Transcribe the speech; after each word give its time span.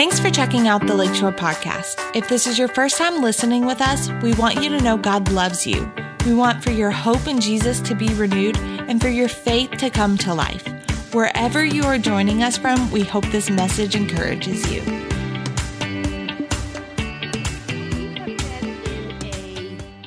Thanks 0.00 0.18
for 0.18 0.30
checking 0.30 0.66
out 0.66 0.86
the 0.86 0.94
Lakeshore 0.94 1.32
Podcast. 1.32 2.00
If 2.16 2.28
this 2.28 2.46
is 2.46 2.58
your 2.58 2.68
first 2.68 2.96
time 2.96 3.20
listening 3.20 3.66
with 3.66 3.82
us, 3.82 4.08
we 4.22 4.32
want 4.34 4.62
you 4.62 4.70
to 4.70 4.80
know 4.80 4.96
God 4.96 5.30
loves 5.30 5.66
you. 5.66 5.92
We 6.24 6.32
want 6.32 6.64
for 6.64 6.70
your 6.70 6.90
hope 6.90 7.26
in 7.26 7.40
Jesus 7.40 7.80
to 7.80 7.94
be 7.94 8.08
renewed 8.14 8.56
and 8.58 9.00
for 9.00 9.08
your 9.08 9.28
faith 9.28 9.72
to 9.72 9.90
come 9.90 10.16
to 10.18 10.32
life. 10.32 10.66
Wherever 11.12 11.64
you 11.64 11.82
are 11.84 11.98
joining 11.98 12.42
us 12.42 12.56
from, 12.56 12.90
we 12.90 13.02
hope 13.02 13.26
this 13.26 13.50
message 13.50 13.94
encourages 13.96 14.70
you. 14.72 14.80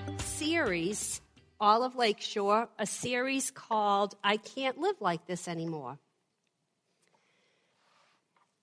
In 0.06 0.16
a 0.18 0.20
series, 0.22 1.22
all 1.60 1.84
of 1.84 1.96
Lakeshore, 1.96 2.70
a 2.80 2.86
series 2.88 3.52
called 3.52 4.16
I 4.24 4.38
Can't 4.38 4.78
Live 4.80 5.02
Like 5.02 5.28
This 5.28 5.48
Anymore. 5.48 6.00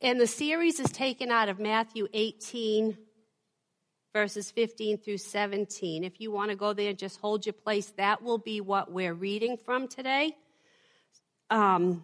And 0.03 0.19
the 0.19 0.27
series 0.27 0.81
is 0.81 0.91
taken 0.91 1.31
out 1.31 1.51
of 1.51 1.59
Matthew 1.59 2.09
18, 2.15 2.97
verses 4.15 4.51
15 4.51 4.97
through 4.97 5.19
17. 5.19 6.05
If 6.05 6.23
you 6.23 6.31
want 6.33 6.51
to 6.51 6.57
go 6.57 6.73
there, 6.73 6.95
just 6.95 7.21
hold 7.21 7.45
your 7.45 7.53
place. 7.53 7.93
That 7.99 8.23
will 8.23 8.39
be 8.39 8.63
what 8.63 8.91
we're 8.91 9.13
reading 9.13 9.59
from 9.59 9.89
today. 9.89 10.35
Um, 11.51 12.03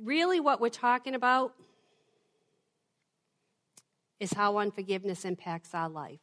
really, 0.00 0.38
what 0.38 0.60
we're 0.60 0.68
talking 0.68 1.16
about 1.16 1.52
is 4.20 4.32
how 4.32 4.58
unforgiveness 4.58 5.24
impacts 5.24 5.74
our 5.74 5.88
life. 5.88 6.20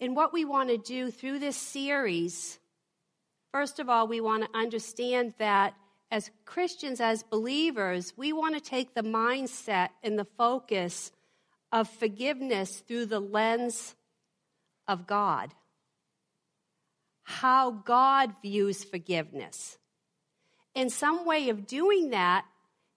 And 0.00 0.16
what 0.16 0.32
we 0.32 0.44
want 0.44 0.70
to 0.70 0.78
do 0.78 1.12
through 1.12 1.38
this 1.38 1.56
series 1.56 2.59
First 3.52 3.80
of 3.80 3.88
all, 3.88 4.06
we 4.06 4.20
want 4.20 4.44
to 4.44 4.58
understand 4.58 5.34
that 5.38 5.74
as 6.10 6.30
Christians, 6.44 7.00
as 7.00 7.22
believers, 7.22 8.12
we 8.16 8.32
want 8.32 8.54
to 8.54 8.60
take 8.60 8.94
the 8.94 9.02
mindset 9.02 9.90
and 10.02 10.18
the 10.18 10.26
focus 10.36 11.12
of 11.72 11.88
forgiveness 11.88 12.80
through 12.86 13.06
the 13.06 13.20
lens 13.20 13.94
of 14.88 15.06
God. 15.06 15.54
How 17.22 17.70
God 17.70 18.34
views 18.42 18.82
forgiveness. 18.82 19.78
And 20.74 20.90
some 20.92 21.24
way 21.26 21.48
of 21.48 21.66
doing 21.66 22.10
that 22.10 22.44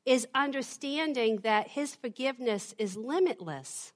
is 0.05 0.27
understanding 0.33 1.38
that 1.38 1.70
His 1.70 1.95
forgiveness 1.95 2.73
is 2.77 2.97
limitless. 2.97 3.94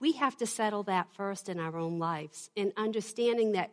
We 0.00 0.12
have 0.12 0.36
to 0.38 0.46
settle 0.46 0.82
that 0.84 1.08
first 1.14 1.48
in 1.48 1.58
our 1.58 1.76
own 1.76 1.98
lives 1.98 2.50
in 2.54 2.72
understanding 2.76 3.52
that 3.52 3.70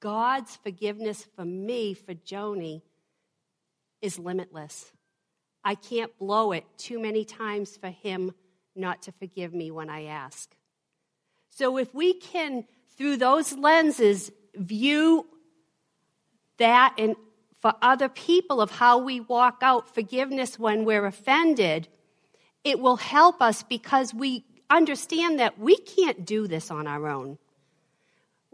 God's 0.00 0.56
forgiveness 0.56 1.26
for 1.36 1.44
me, 1.44 1.94
for 1.94 2.14
Joni, 2.14 2.82
is 4.00 4.18
limitless. 4.18 4.92
I 5.64 5.74
can't 5.74 6.16
blow 6.18 6.52
it 6.52 6.64
too 6.76 6.98
many 6.98 7.24
times 7.24 7.76
for 7.76 7.88
Him 7.88 8.32
not 8.74 9.02
to 9.02 9.12
forgive 9.12 9.54
me 9.54 9.70
when 9.70 9.88
I 9.90 10.04
ask. 10.04 10.54
So 11.50 11.76
if 11.76 11.94
we 11.94 12.14
can, 12.14 12.64
through 12.96 13.18
those 13.18 13.52
lenses, 13.52 14.32
view 14.54 15.26
that 16.58 16.94
and 16.98 17.16
for 17.60 17.74
other 17.80 18.08
people 18.08 18.60
of 18.60 18.72
how 18.72 18.98
we 18.98 19.20
walk 19.20 19.58
out 19.62 19.94
forgiveness 19.94 20.58
when 20.58 20.84
we're 20.84 21.06
offended, 21.06 21.88
it 22.64 22.80
will 22.80 22.96
help 22.96 23.40
us 23.40 23.62
because 23.62 24.12
we 24.12 24.44
understand 24.68 25.38
that 25.38 25.58
we 25.58 25.76
can't 25.76 26.24
do 26.24 26.48
this 26.48 26.70
on 26.70 26.86
our 26.86 27.08
own. 27.08 27.38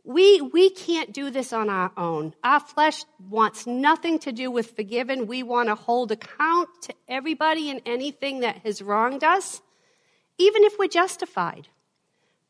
We, 0.09 0.41
we 0.41 0.71
can't 0.71 1.13
do 1.13 1.31
this 1.31 1.53
on 1.53 1.69
our 1.69 1.93
own. 1.95 2.35
Our 2.43 2.61
flesh 2.61 3.05
wants 3.29 3.67
nothing 3.67 4.19
to 4.21 4.33
do 4.33 4.51
with 4.51 4.71
forgiven. 4.71 5.27
We 5.27 5.43
want 5.43 5.69
to 5.69 5.75
hold 5.75 6.11
account 6.11 6.71
to 6.85 6.95
everybody 7.09 7.69
and 7.69 7.83
anything 7.85 8.41
that 8.41 8.57
has 8.65 8.81
wronged 8.81 9.23
us, 9.23 9.61
even 10.39 10.65
if 10.65 10.79
we're 10.79 10.89
justified. 10.89 11.69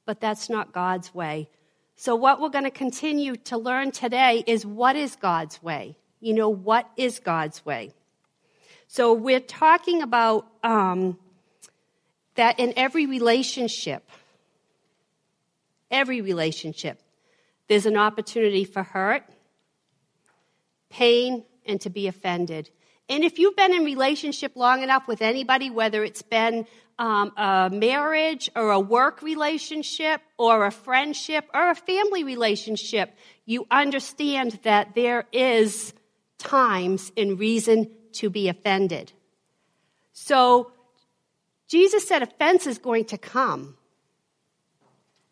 But 0.07 0.21
that's 0.21 0.49
not 0.49 0.71
God's 0.71 1.13
way. 1.13 1.49
So, 1.97 2.15
what 2.15 2.41
we're 2.41 2.51
going 2.51 2.63
to 2.63 2.71
continue 2.71 3.35
to 3.47 3.59
learn 3.59 3.91
today 3.91 4.45
is 4.47 4.65
what 4.65 4.95
is 4.95 5.17
God's 5.17 5.61
way? 5.61 5.97
You 6.21 6.35
know, 6.35 6.51
what 6.51 6.89
is 6.97 7.19
God's 7.19 7.67
way? 7.67 7.93
So, 8.87 9.15
we're 9.15 9.41
talking 9.41 10.01
about 10.01 10.47
um, 10.63 11.19
that 12.37 12.61
in 12.61 12.73
every 12.77 13.07
relationship, 13.07 14.09
every 15.91 16.21
relationship, 16.21 17.03
there's 17.69 17.87
an 17.87 17.97
opportunity 17.97 18.65
for 18.65 18.83
hurt, 18.83 19.25
pain, 20.91 21.45
and 21.65 21.81
to 21.83 21.91
be 21.91 22.07
offended. 22.07 22.71
And 23.09 23.25
if 23.25 23.39
you've 23.39 23.57
been 23.57 23.73
in 23.73 23.85
relationship 23.85 24.53
long 24.55 24.83
enough 24.83 25.09
with 25.09 25.23
anybody, 25.23 25.71
whether 25.71 26.05
it's 26.05 26.23
been 26.23 26.67
um, 26.99 27.33
a 27.37 27.71
marriage 27.73 28.51
or 28.55 28.71
a 28.71 28.81
work 28.81 29.23
relationship 29.23 30.21
or 30.37 30.67
a 30.67 30.71
friendship 30.71 31.47
or 31.55 31.71
a 31.71 31.75
family 31.75 32.25
relationship, 32.25 33.15
you 33.47 33.67
understand 33.71 34.59
that 34.65 34.95
there 34.95 35.25
is 35.33 35.95
times 36.39 37.13
and 37.17 37.39
reason 37.39 37.91
to 38.13 38.29
be 38.29 38.49
offended. 38.49 39.13
So 40.13 40.73
Jesus 41.67 42.07
said 42.07 42.23
offense 42.23 42.67
is 42.67 42.79
going 42.79 43.07
to 43.07 43.19
come. 43.19 43.78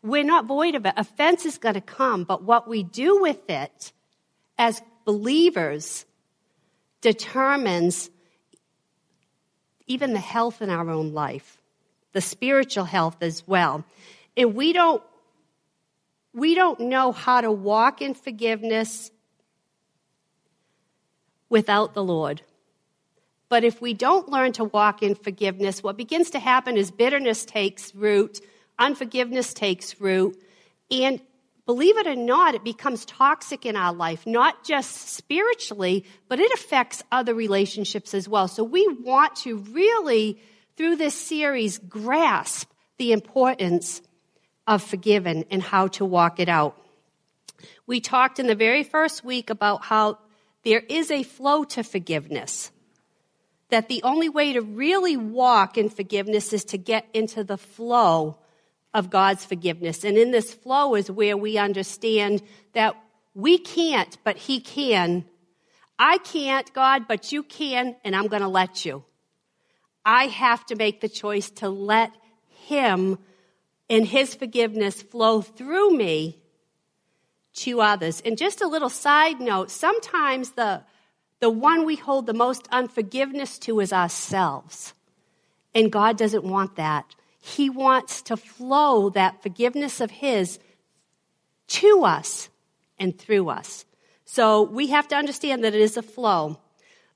We're 0.03 0.23
not 0.23 0.45
void 0.45 0.75
of 0.75 0.85
it. 0.85 0.93
Offense 0.95 1.45
is 1.45 1.57
going 1.57 1.75
to 1.75 1.81
come, 1.81 2.23
but 2.23 2.43
what 2.43 2.67
we 2.67 2.83
do 2.83 3.21
with 3.21 3.49
it 3.49 3.91
as 4.57 4.81
believers 5.05 6.05
determines 7.01 8.09
even 9.87 10.13
the 10.13 10.19
health 10.19 10.61
in 10.61 10.69
our 10.69 10.89
own 10.89 11.13
life, 11.13 11.61
the 12.13 12.21
spiritual 12.21 12.83
health 12.83 13.17
as 13.21 13.47
well. 13.47 13.85
And 14.35 14.53
we 14.53 14.73
don't 14.73 15.01
we 16.33 16.53
don't 16.53 16.79
know 16.81 17.11
how 17.11 17.41
to 17.41 17.51
walk 17.51 18.01
in 18.01 18.13
forgiveness 18.13 19.09
without 21.49 21.95
the 21.95 22.03
Lord. 22.03 22.43
But 23.49 23.63
if 23.63 23.81
we 23.81 23.93
don't 23.93 24.29
learn 24.29 24.51
to 24.53 24.65
walk 24.65 25.01
in 25.01 25.15
forgiveness, 25.15 25.81
what 25.81 25.97
begins 25.97 26.31
to 26.31 26.39
happen 26.39 26.77
is 26.77 26.91
bitterness 26.91 27.45
takes 27.45 27.95
root 27.95 28.39
unforgiveness 28.79 29.53
takes 29.53 29.99
root. 29.99 30.41
And 30.89 31.21
believe 31.65 31.97
it 31.97 32.07
or 32.07 32.15
not, 32.15 32.55
it 32.55 32.63
becomes 32.63 33.05
toxic 33.05 33.65
in 33.65 33.75
our 33.75 33.93
life, 33.93 34.25
not 34.25 34.63
just 34.63 35.09
spiritually, 35.09 36.05
but 36.27 36.39
it 36.39 36.51
affects 36.53 37.03
other 37.11 37.33
relationships 37.33 38.13
as 38.13 38.27
well. 38.27 38.47
So 38.47 38.63
we 38.63 38.87
want 38.87 39.35
to 39.37 39.57
really, 39.57 40.41
through 40.77 40.95
this 40.95 41.15
series, 41.15 41.77
grasp 41.77 42.71
the 42.97 43.11
importance 43.11 44.01
of 44.65 44.81
forgiven 44.81 45.45
and 45.51 45.61
how 45.61 45.87
to 45.87 46.05
walk 46.05 46.39
it 46.39 46.49
out. 46.49 46.81
We 47.85 48.01
talked 48.01 48.39
in 48.39 48.47
the 48.47 48.55
very 48.55 48.83
first 48.83 49.23
week 49.23 49.49
about 49.49 49.83
how 49.83 50.19
there 50.63 50.79
is 50.81 51.11
a 51.11 51.23
flow 51.23 51.63
to 51.63 51.83
forgiveness. 51.83 52.71
That 53.69 53.89
the 53.89 54.03
only 54.03 54.29
way 54.29 54.53
to 54.53 54.61
really 54.61 55.17
walk 55.17 55.77
in 55.77 55.89
forgiveness 55.89 56.53
is 56.53 56.65
to 56.65 56.77
get 56.77 57.07
into 57.13 57.43
the 57.43 57.57
flow 57.57 58.37
of 58.97 59.11
God's 59.11 59.45
forgiveness. 59.45 60.03
And 60.03 60.17
in 60.17 60.31
this 60.31 60.51
flow 60.51 60.95
is 60.95 61.11
where 61.11 61.37
we 61.37 61.59
understand 61.59 62.41
that 62.73 62.95
we 63.35 63.59
can't, 63.59 64.17
but 64.23 64.37
He 64.37 64.59
can. 64.59 65.23
I 65.99 66.17
can't, 66.17 66.73
God, 66.73 67.07
but 67.07 67.31
you 67.31 67.43
can, 67.43 67.95
and 68.03 68.15
I'm 68.15 68.25
going 68.25 68.41
to 68.41 68.47
let 68.47 68.85
you. 68.85 69.03
I 70.03 70.25
have 70.25 70.65
to 70.65 70.75
make 70.75 70.99
the 70.99 71.09
choice 71.09 71.51
to 71.51 71.69
let 71.69 72.11
Him 72.65 73.19
and 73.87 74.03
His 74.03 74.33
forgiveness 74.33 75.03
flow 75.03 75.41
through 75.41 75.91
me 75.91 76.41
to 77.57 77.81
others. 77.81 78.19
And 78.25 78.35
just 78.35 78.61
a 78.61 78.67
little 78.67 78.89
side 78.89 79.39
note 79.39 79.69
sometimes 79.69 80.51
the, 80.51 80.81
the 81.39 81.51
one 81.51 81.85
we 81.85 81.97
hold 81.97 82.25
the 82.25 82.33
most 82.33 82.67
unforgiveness 82.71 83.59
to 83.59 83.79
is 83.79 83.93
ourselves. 83.93 84.95
And 85.75 85.91
God 85.91 86.17
doesn't 86.17 86.43
want 86.43 86.77
that. 86.77 87.13
He 87.47 87.69
wants 87.69 88.21
to 88.23 88.35
flow 88.35 89.09
that 89.11 89.41
forgiveness 89.41 90.01
of 90.01 90.11
His 90.11 90.59
to 91.67 92.03
us 92.03 92.49
and 92.99 93.17
through 93.17 93.47
us. 93.49 93.85
So 94.25 94.63
we 94.63 94.87
have 94.87 95.07
to 95.07 95.15
understand 95.15 95.63
that 95.63 95.73
it 95.73 95.79
is 95.79 95.95
a 95.95 96.01
flow. 96.01 96.59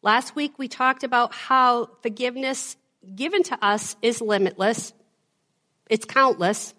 Last 0.01 0.33
week 0.33 0.57
we 0.57 0.69
talked 0.69 1.03
about 1.03 1.33
how 1.33 1.89
forgiveness 2.01 2.77
given 3.13 3.43
to 3.43 3.57
us 3.61 3.97
is 4.01 4.21
limitless. 4.21 4.93
It's 5.89 6.05
countless. 6.05 6.73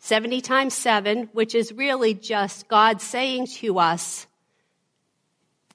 70 0.00 0.40
times 0.40 0.74
7, 0.74 1.30
which 1.32 1.54
is 1.54 1.72
really 1.72 2.12
just 2.12 2.66
God 2.66 3.00
saying 3.00 3.46
to 3.58 3.78
us, 3.78 4.26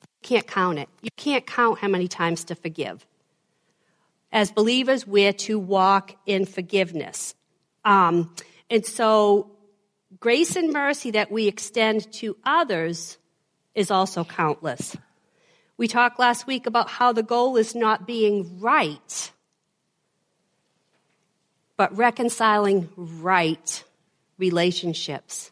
you 0.01 0.07
can't 0.21 0.47
count 0.47 0.79
it. 0.79 0.89
You 1.01 1.11
can't 1.15 1.47
count 1.47 1.79
how 1.79 1.87
many 1.87 2.09
times 2.09 2.43
to 2.45 2.55
forgive 2.55 3.05
as 4.33 4.51
believers, 4.51 5.05
we're 5.05 5.31
to 5.31 5.59
walk 5.59 6.15
in 6.25 6.45
forgiveness. 6.45 7.35
Um, 7.85 8.33
and 8.69 8.83
so 8.83 9.51
grace 10.19 10.55
and 10.55 10.73
mercy 10.73 11.11
that 11.11 11.31
we 11.31 11.47
extend 11.47 12.11
to 12.13 12.35
others 12.43 13.17
is 13.75 13.91
also 13.91 14.23
countless. 14.23 14.97
We 15.77 15.87
talked 15.87 16.19
last 16.19 16.47
week 16.47 16.65
about 16.65 16.89
how 16.89 17.13
the 17.13 17.23
goal 17.23 17.57
is 17.57 17.75
not 17.75 18.07
being 18.07 18.59
right, 18.59 19.31
but 21.77 21.95
reconciling 21.95 22.89
right 22.95 23.83
relationships. 24.39 25.51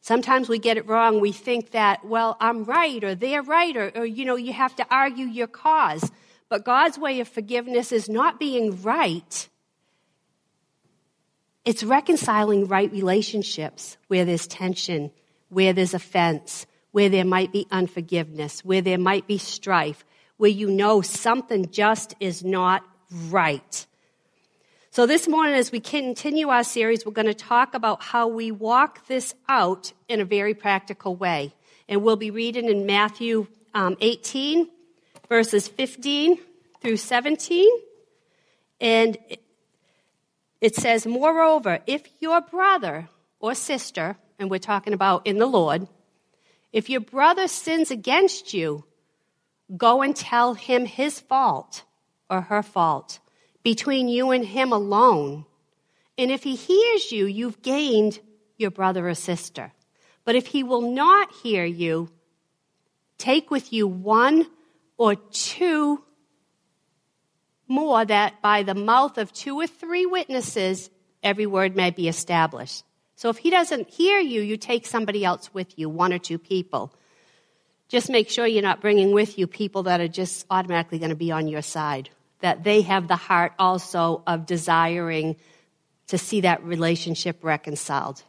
Sometimes 0.00 0.48
we 0.48 0.58
get 0.58 0.78
it 0.78 0.88
wrong. 0.88 1.20
We 1.20 1.32
think 1.32 1.72
that, 1.72 2.04
well, 2.04 2.36
I'm 2.40 2.64
right 2.64 3.04
or 3.04 3.14
they're 3.14 3.42
right 3.42 3.76
or, 3.76 3.92
or, 3.94 4.06
you 4.06 4.24
know, 4.24 4.36
you 4.36 4.52
have 4.52 4.74
to 4.76 4.86
argue 4.90 5.26
your 5.26 5.46
cause. 5.46 6.10
But 6.52 6.66
God's 6.66 6.98
way 6.98 7.18
of 7.20 7.28
forgiveness 7.28 7.92
is 7.92 8.10
not 8.10 8.38
being 8.38 8.82
right. 8.82 9.48
It's 11.64 11.82
reconciling 11.82 12.68
right 12.68 12.92
relationships 12.92 13.96
where 14.08 14.26
there's 14.26 14.46
tension, 14.46 15.12
where 15.48 15.72
there's 15.72 15.94
offense, 15.94 16.66
where 16.90 17.08
there 17.08 17.24
might 17.24 17.52
be 17.52 17.66
unforgiveness, 17.70 18.62
where 18.62 18.82
there 18.82 18.98
might 18.98 19.26
be 19.26 19.38
strife, 19.38 20.04
where 20.36 20.50
you 20.50 20.70
know 20.70 21.00
something 21.00 21.70
just 21.70 22.16
is 22.20 22.44
not 22.44 22.84
right. 23.30 23.86
So, 24.90 25.06
this 25.06 25.26
morning, 25.26 25.54
as 25.54 25.72
we 25.72 25.80
continue 25.80 26.50
our 26.50 26.64
series, 26.64 27.06
we're 27.06 27.12
going 27.12 27.24
to 27.28 27.32
talk 27.32 27.72
about 27.72 28.02
how 28.02 28.28
we 28.28 28.50
walk 28.50 29.06
this 29.06 29.34
out 29.48 29.94
in 30.06 30.20
a 30.20 30.26
very 30.26 30.52
practical 30.52 31.16
way. 31.16 31.54
And 31.88 32.02
we'll 32.02 32.16
be 32.16 32.30
reading 32.30 32.68
in 32.68 32.84
Matthew 32.84 33.46
um, 33.72 33.96
18, 34.02 34.68
verses 35.32 35.66
15 35.66 36.38
through 36.82 36.98
17. 36.98 37.66
And 38.82 39.16
it 40.60 40.76
says, 40.76 41.06
Moreover, 41.06 41.78
if 41.86 42.02
your 42.20 42.42
brother 42.42 43.08
or 43.40 43.54
sister, 43.54 44.16
and 44.38 44.50
we're 44.50 44.58
talking 44.58 44.92
about 44.92 45.26
in 45.26 45.38
the 45.38 45.46
Lord, 45.46 45.88
if 46.70 46.90
your 46.90 47.00
brother 47.00 47.48
sins 47.48 47.90
against 47.90 48.52
you, 48.52 48.84
go 49.74 50.02
and 50.02 50.14
tell 50.14 50.52
him 50.52 50.84
his 50.84 51.18
fault 51.18 51.84
or 52.28 52.42
her 52.42 52.62
fault 52.62 53.18
between 53.62 54.08
you 54.08 54.32
and 54.32 54.44
him 54.44 54.70
alone. 54.70 55.46
And 56.18 56.30
if 56.30 56.42
he 56.42 56.56
hears 56.56 57.10
you, 57.10 57.24
you've 57.24 57.62
gained 57.62 58.20
your 58.58 58.70
brother 58.70 59.08
or 59.08 59.14
sister. 59.14 59.72
But 60.26 60.34
if 60.34 60.48
he 60.48 60.62
will 60.62 60.92
not 60.92 61.32
hear 61.42 61.64
you, 61.64 62.10
take 63.16 63.50
with 63.50 63.72
you 63.72 63.86
one 63.88 64.46
or 65.02 65.16
two 65.16 66.00
more, 67.66 68.04
that 68.04 68.40
by 68.40 68.62
the 68.62 68.74
mouth 68.76 69.18
of 69.18 69.32
two 69.32 69.58
or 69.58 69.66
three 69.66 70.06
witnesses, 70.06 70.90
every 71.24 71.44
word 71.44 71.74
may 71.74 71.90
be 71.90 72.06
established. 72.06 72.84
So 73.16 73.28
if 73.28 73.38
he 73.38 73.50
doesn't 73.50 73.88
hear 73.88 74.20
you, 74.20 74.42
you 74.42 74.56
take 74.56 74.86
somebody 74.86 75.24
else 75.24 75.52
with 75.52 75.76
you, 75.76 75.88
one 75.88 76.12
or 76.12 76.20
two 76.20 76.38
people. 76.38 76.94
Just 77.88 78.10
make 78.10 78.30
sure 78.30 78.46
you're 78.46 78.62
not 78.62 78.80
bringing 78.80 79.10
with 79.10 79.40
you 79.40 79.48
people 79.48 79.82
that 79.84 80.00
are 80.00 80.06
just 80.06 80.46
automatically 80.48 81.00
going 81.00 81.10
to 81.10 81.16
be 81.16 81.32
on 81.32 81.48
your 81.48 81.62
side 81.62 82.08
that 82.38 82.62
they 82.62 82.82
have 82.82 83.08
the 83.08 83.16
heart 83.16 83.54
also 83.58 84.22
of 84.24 84.46
desiring 84.46 85.34
to 86.06 86.16
see 86.16 86.42
that 86.42 86.62
relationship 86.62 87.42
reconciled. 87.42 88.22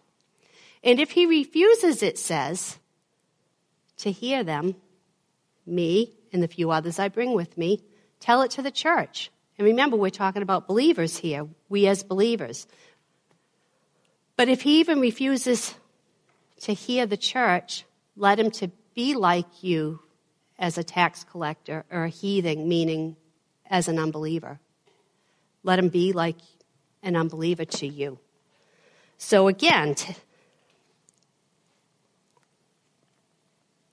And 0.84 1.00
if 1.00 1.12
he 1.12 1.28
refuses, 1.28 2.02
it 2.02 2.18
says, 2.18 2.80
to 3.98 4.12
hear 4.12 4.44
them, 4.44 4.76
me 5.68 6.14
and 6.34 6.44
the 6.44 6.48
few 6.48 6.72
others 6.72 7.00
I 7.00 7.08
bring 7.08 7.34
with 7.34 7.58
me, 7.58 7.82
tell 8.20 8.42
it 8.42 8.52
to 8.52 8.62
the 8.62 8.72
church. 8.72 9.32
And 9.58 9.66
remember, 9.66 9.96
we're 9.96 10.10
talking 10.10 10.42
about 10.42 10.68
believers 10.68 11.18
here, 11.18 11.48
we 11.70 11.88
as 11.88 12.04
believers. 12.04 12.68
But 14.36 14.50
if 14.50 14.64
he 14.64 14.80
even 14.80 15.00
refuses 15.00 15.76
to 16.62 16.74
hear 16.74 17.06
the 17.06 17.18
church, 17.18 17.86
let 18.18 18.40
him 18.40 18.50
to 18.52 18.72
be 18.96 19.14
like 19.14 19.64
you 19.64 20.00
as 20.58 20.78
a 20.78 20.84
tax 20.84 21.24
collector 21.24 21.86
or 21.92 22.06
a 22.06 22.10
heathen, 22.10 22.68
meaning 22.68 23.16
as 23.70 23.88
an 23.88 24.00
unbeliever. 24.00 24.60
Let 25.64 25.80
him 25.80 25.90
be 25.90 26.14
like 26.14 26.38
an 27.02 27.16
unbeliever 27.16 27.66
to 27.66 27.88
you. 27.88 28.20
So 29.18 29.48
again, 29.48 29.96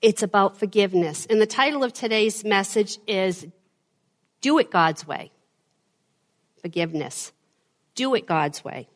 it's 0.01 0.23
about 0.23 0.57
forgiveness. 0.57 1.27
And 1.29 1.39
the 1.39 1.45
title 1.45 1.83
of 1.83 1.93
today's 1.93 2.43
message 2.43 2.97
is 3.07 3.45
Do 4.41 4.57
It 4.57 4.71
God's 4.71 5.05
Way. 5.05 5.31
Forgiveness. 6.61 7.31
Do 7.95 8.15
it 8.15 8.25
God's 8.25 8.63
way. 8.63 8.87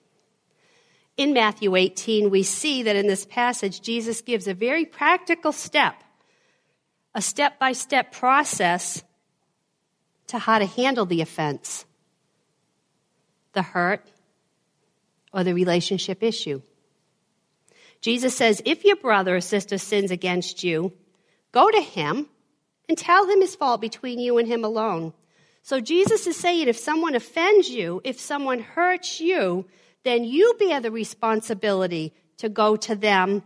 In 1.17 1.33
Matthew 1.33 1.75
18, 1.75 2.29
we 2.29 2.43
see 2.43 2.83
that 2.83 2.95
in 2.95 3.07
this 3.07 3.25
passage, 3.25 3.81
Jesus 3.81 4.21
gives 4.21 4.47
a 4.47 4.53
very 4.53 4.85
practical 4.85 5.51
step, 5.51 5.95
a 7.13 7.21
step 7.21 7.57
by 7.59 7.71
step 7.71 8.11
process 8.11 9.03
to 10.27 10.39
how 10.39 10.59
to 10.59 10.65
handle 10.65 11.05
the 11.05 11.21
offense, 11.21 11.85
the 13.53 13.61
hurt, 13.61 14.05
or 15.33 15.43
the 15.43 15.53
relationship 15.53 16.21
issue. 16.23 16.61
Jesus 18.05 18.37
says, 18.37 18.61
if 18.65 18.85
your 18.85 18.97
brother 18.97 19.37
or 19.37 19.41
sister 19.41 19.79
sins 19.79 20.11
against 20.11 20.63
you, 20.63 20.93
go 21.51 21.71
to 21.71 21.81
him 21.81 22.27
and 22.87 22.95
tell 22.95 23.27
him 23.27 23.41
his 23.41 23.55
fault 23.55 23.81
between 23.81 24.19
you 24.19 24.37
and 24.37 24.47
him 24.47 24.63
alone. 24.63 25.11
So 25.63 25.79
Jesus 25.79 26.27
is 26.27 26.37
saying 26.37 26.67
if 26.67 26.77
someone 26.77 27.15
offends 27.15 27.67
you, 27.67 28.01
if 28.03 28.19
someone 28.19 28.59
hurts 28.59 29.19
you, 29.19 29.65
then 30.03 30.23
you 30.23 30.53
bear 30.59 30.81
the 30.81 30.91
responsibility 30.91 32.13
to 32.37 32.47
go 32.47 32.75
to 32.75 32.95
them. 32.95 33.41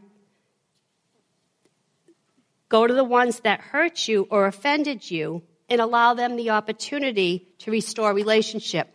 Go 2.68 2.86
to 2.86 2.94
the 2.94 3.06
ones 3.06 3.40
that 3.46 3.62
hurt 3.62 4.10
you 4.10 4.28
or 4.30 4.46
offended 4.46 5.10
you 5.10 5.42
and 5.70 5.80
allow 5.80 6.16
them 6.16 6.36
the 6.36 6.50
opportunity 6.50 7.48
to 7.60 7.72
restore 7.72 8.14
relationship. 8.14 8.94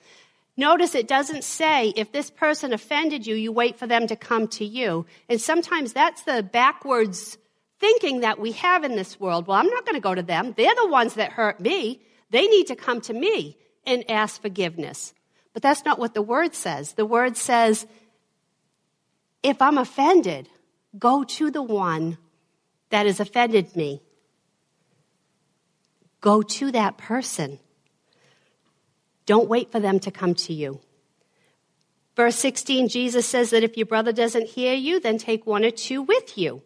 Notice 0.56 0.94
it 0.94 1.08
doesn't 1.08 1.44
say 1.44 1.92
if 1.96 2.12
this 2.12 2.30
person 2.30 2.72
offended 2.72 3.26
you, 3.26 3.34
you 3.34 3.50
wait 3.50 3.78
for 3.78 3.86
them 3.86 4.06
to 4.06 4.16
come 4.16 4.46
to 4.48 4.64
you. 4.64 5.06
And 5.28 5.40
sometimes 5.40 5.92
that's 5.92 6.22
the 6.22 6.42
backwards 6.42 7.36
thinking 7.80 8.20
that 8.20 8.38
we 8.38 8.52
have 8.52 8.84
in 8.84 8.94
this 8.94 9.18
world. 9.18 9.46
Well, 9.46 9.58
I'm 9.58 9.68
not 9.68 9.84
going 9.84 9.96
to 9.96 10.00
go 10.00 10.14
to 10.14 10.22
them. 10.22 10.54
They're 10.56 10.74
the 10.74 10.88
ones 10.88 11.14
that 11.14 11.32
hurt 11.32 11.60
me. 11.60 12.00
They 12.30 12.46
need 12.46 12.68
to 12.68 12.76
come 12.76 13.00
to 13.02 13.12
me 13.12 13.58
and 13.84 14.08
ask 14.08 14.40
forgiveness. 14.40 15.12
But 15.52 15.62
that's 15.62 15.84
not 15.84 15.98
what 15.98 16.14
the 16.14 16.22
word 16.22 16.54
says. 16.54 16.92
The 16.92 17.06
word 17.06 17.36
says, 17.36 17.86
if 19.42 19.60
I'm 19.60 19.78
offended, 19.78 20.48
go 20.96 21.24
to 21.24 21.50
the 21.50 21.62
one 21.62 22.16
that 22.90 23.06
has 23.06 23.18
offended 23.18 23.74
me 23.74 24.02
Go 26.25 26.40
to 26.40 26.73
that 26.73 26.96
person. 26.96 27.58
Don't 29.26 29.49
wait 29.49 29.73
for 29.73 29.81
them 29.81 30.00
to 30.00 30.11
come 30.11 30.35
to 30.35 30.52
you. 30.52 30.81
Verse 32.16 32.37
16, 32.37 32.88
Jesus 32.88 33.26
says 33.26 33.50
that 33.50 33.64
if 33.64 33.76
your 33.76 33.87
brother 33.87 34.12
doesn't 34.12 34.47
hear 34.47 34.75
you, 34.75 35.00
then 35.00 35.19
take 35.19 35.47
one 35.47 35.64
or 35.64 35.71
two 35.71 36.02
with 36.02 36.38
you. 36.38 36.62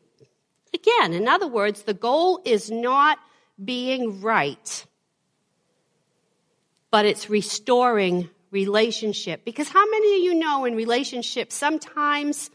Again, 0.75 1.15
in 1.15 1.27
other 1.27 1.47
words, 1.47 1.83
the 1.83 1.95
goal 1.95 2.41
is 2.45 2.71
not 2.71 3.19
being 3.63 4.21
right, 4.21 4.87
but 6.91 7.07
it's 7.07 7.31
restoring 7.31 8.29
relationship. 8.51 9.45
Because 9.45 9.69
how 9.69 9.89
many 9.91 10.17
of 10.17 10.23
you 10.23 10.35
know 10.35 10.65
in 10.67 10.75
relationships, 10.75 11.55
sometimes 11.55 12.51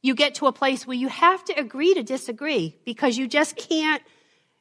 you 0.00 0.14
get 0.14 0.36
to 0.36 0.46
a 0.46 0.52
place 0.52 0.86
where 0.86 0.96
you 0.96 1.08
have 1.08 1.44
to 1.44 1.58
agree 1.58 1.94
to 1.94 2.02
disagree 2.02 2.76
because 2.84 3.16
you 3.16 3.26
just 3.26 3.56
can't 3.56 4.02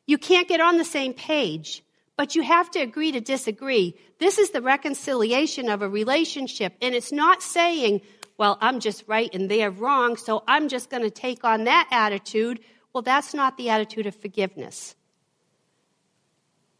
you 0.06 0.18
can't 0.18 0.50
get 0.50 0.60
on 0.60 0.78
the 0.78 0.84
same 0.86 1.14
page, 1.14 1.82
but 2.18 2.36
you 2.36 2.44
have 2.44 2.70
to 2.72 2.80
agree 2.80 3.12
to 3.12 3.22
disagree. 3.22 3.96
This 4.20 4.38
is 4.38 4.52
the 4.52 4.62
reconciliation 4.62 5.70
of 5.70 5.82
a 5.82 5.90
relationship, 5.90 6.74
and 6.82 6.94
it's 6.94 7.12
not 7.12 7.42
saying, 7.42 8.02
well, 8.38 8.58
I'm 8.62 8.80
just 8.80 9.04
right 9.08 9.34
and 9.34 9.50
they're 9.50 9.72
wrong, 9.72 10.18
so 10.18 10.44
I'm 10.48 10.68
just 10.68 10.90
going 10.90 11.04
to 11.04 11.12
take 11.12 11.44
on 11.44 11.66
that 11.66 11.88
attitude. 11.92 12.60
Well, 12.92 13.04
that's 13.04 13.34
not 13.34 13.58
the 13.58 13.70
attitude 13.70 14.06
of 14.06 14.16
forgiveness. 14.16 14.96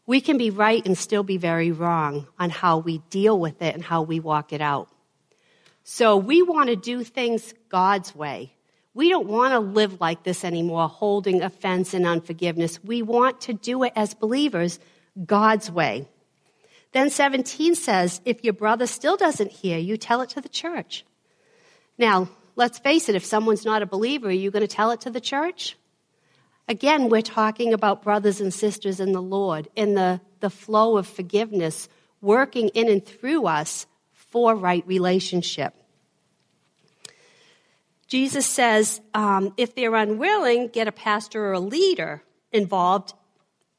We 0.06 0.20
can 0.20 0.36
be 0.36 0.50
right 0.50 0.84
and 0.84 0.98
still 0.98 1.22
be 1.22 1.38
very 1.38 1.72
wrong 1.72 2.26
on 2.38 2.50
how 2.50 2.78
we 2.78 2.98
deal 3.10 3.38
with 3.38 3.62
it 3.62 3.74
and 3.74 3.82
how 3.82 4.02
we 4.02 4.20
walk 4.20 4.52
it 4.52 4.60
out. 4.60 4.88
So 5.84 6.16
we 6.16 6.42
want 6.42 6.68
to 6.68 6.76
do 6.76 7.04
things 7.04 7.54
God's 7.68 8.14
way. 8.14 8.54
We 8.92 9.08
don't 9.08 9.26
want 9.26 9.52
to 9.52 9.58
live 9.58 10.00
like 10.00 10.22
this 10.22 10.44
anymore, 10.44 10.88
holding 10.88 11.42
offense 11.42 11.94
and 11.94 12.06
unforgiveness. 12.06 12.82
We 12.84 13.02
want 13.02 13.40
to 13.42 13.52
do 13.52 13.82
it 13.82 13.92
as 13.96 14.14
believers 14.14 14.78
God's 15.22 15.70
way. 15.70 16.08
Then 16.92 17.10
17 17.10 17.74
says, 17.74 18.20
if 18.24 18.44
your 18.44 18.52
brother 18.52 18.86
still 18.86 19.16
doesn't 19.16 19.50
hear 19.50 19.78
you, 19.78 19.96
tell 19.96 20.20
it 20.20 20.30
to 20.30 20.40
the 20.40 20.48
church. 20.48 21.04
Now, 21.98 22.28
let's 22.56 22.78
face 22.78 23.08
it, 23.08 23.14
if 23.14 23.24
someone's 23.24 23.64
not 23.64 23.82
a 23.82 23.86
believer, 23.86 24.28
are 24.28 24.32
you 24.32 24.50
going 24.50 24.66
to 24.66 24.68
tell 24.68 24.90
it 24.92 25.00
to 25.02 25.10
the 25.10 25.20
church? 25.20 25.76
Again, 26.68 27.08
we're 27.08 27.22
talking 27.22 27.72
about 27.74 28.02
brothers 28.02 28.40
and 28.40 28.54
sisters 28.54 29.00
in 29.00 29.12
the 29.12 29.20
Lord, 29.20 29.68
in 29.76 29.94
the, 29.94 30.20
the 30.40 30.50
flow 30.50 30.96
of 30.96 31.06
forgiveness, 31.06 31.88
working 32.20 32.68
in 32.68 32.88
and 32.88 33.04
through 33.04 33.46
us 33.46 33.86
for 34.12 34.54
right 34.54 34.86
relationship. 34.86 35.74
Jesus 38.06 38.46
says 38.46 39.00
um, 39.12 39.52
if 39.56 39.74
they're 39.74 39.94
unwilling, 39.94 40.68
get 40.68 40.88
a 40.88 40.92
pastor 40.92 41.44
or 41.44 41.52
a 41.52 41.60
leader 41.60 42.22
involved 42.52 43.14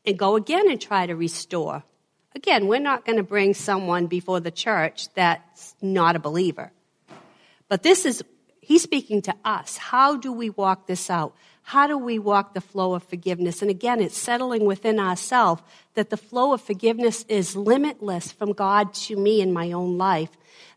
and 0.06 0.18
go 0.18 0.36
again 0.36 0.70
and 0.70 0.80
try 0.80 1.06
to 1.06 1.16
restore. 1.16 1.84
Again, 2.36 2.68
we're 2.68 2.80
not 2.80 3.06
going 3.06 3.18
to 3.18 3.24
bring 3.24 3.54
someone 3.54 4.08
before 4.08 4.40
the 4.40 4.52
church 4.52 5.14
that's 5.14 5.76
not 5.82 6.16
a 6.16 6.20
believer. 6.20 6.72
But 7.70 7.82
this 7.82 8.06
is, 8.06 8.24
he's 8.60 8.84
speaking 8.84 9.22
to 9.24 9.34
us. 9.46 9.78
How 9.78 10.18
do 10.18 10.34
we 10.34 10.50
walk 10.50 10.86
this 10.86 11.10
out? 11.10 11.34
How 11.64 11.88
do 11.88 11.98
we 11.98 12.20
walk 12.20 12.54
the 12.54 12.62
flow 12.62 12.94
of 12.94 13.04
forgiveness? 13.04 13.62
And 13.62 13.72
again, 13.72 14.00
it's 14.00 14.18
settling 14.18 14.66
within 14.66 15.00
ourselves 15.00 15.64
that 15.96 16.10
the 16.10 16.18
flow 16.18 16.54
of 16.54 16.62
forgiveness 16.62 17.26
is 17.28 17.56
limitless 17.56 18.32
from 18.32 18.52
God 18.52 18.94
to 19.06 19.16
me 19.16 19.42
in 19.42 19.52
my 19.52 19.72
own 19.72 19.98
life. 19.98 20.30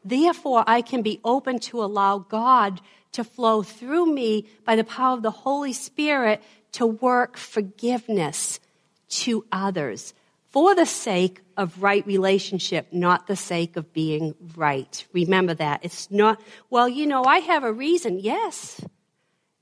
Therefore, 0.04 0.64
I 0.66 0.80
can 0.80 1.02
be 1.02 1.20
open 1.24 1.58
to 1.60 1.82
allow 1.82 2.18
God 2.18 2.80
to 3.12 3.24
flow 3.24 3.62
through 3.62 4.06
me 4.06 4.46
by 4.64 4.76
the 4.76 4.84
power 4.84 5.14
of 5.14 5.22
the 5.22 5.30
Holy 5.30 5.72
Spirit 5.72 6.42
to 6.72 6.86
work 6.86 7.36
forgiveness 7.36 8.60
to 9.08 9.44
others 9.52 10.14
for 10.48 10.74
the 10.74 10.86
sake 10.86 11.40
of 11.56 11.82
right 11.82 12.06
relationship, 12.06 12.88
not 12.92 13.26
the 13.26 13.36
sake 13.36 13.76
of 13.76 13.92
being 13.92 14.34
right. 14.56 15.06
Remember 15.12 15.54
that. 15.54 15.80
It's 15.82 16.10
not, 16.10 16.40
well, 16.70 16.88
you 16.88 17.06
know, 17.06 17.24
I 17.24 17.38
have 17.38 17.64
a 17.64 17.72
reason. 17.72 18.18
Yes. 18.18 18.80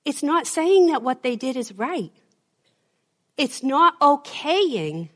It's 0.04 0.22
not 0.22 0.46
saying 0.46 0.86
that 0.86 1.02
what 1.02 1.22
they 1.22 1.34
did 1.34 1.56
is 1.56 1.72
right. 1.72 2.12
It's 3.36 3.62
not 3.62 3.98
okaying 4.00 5.10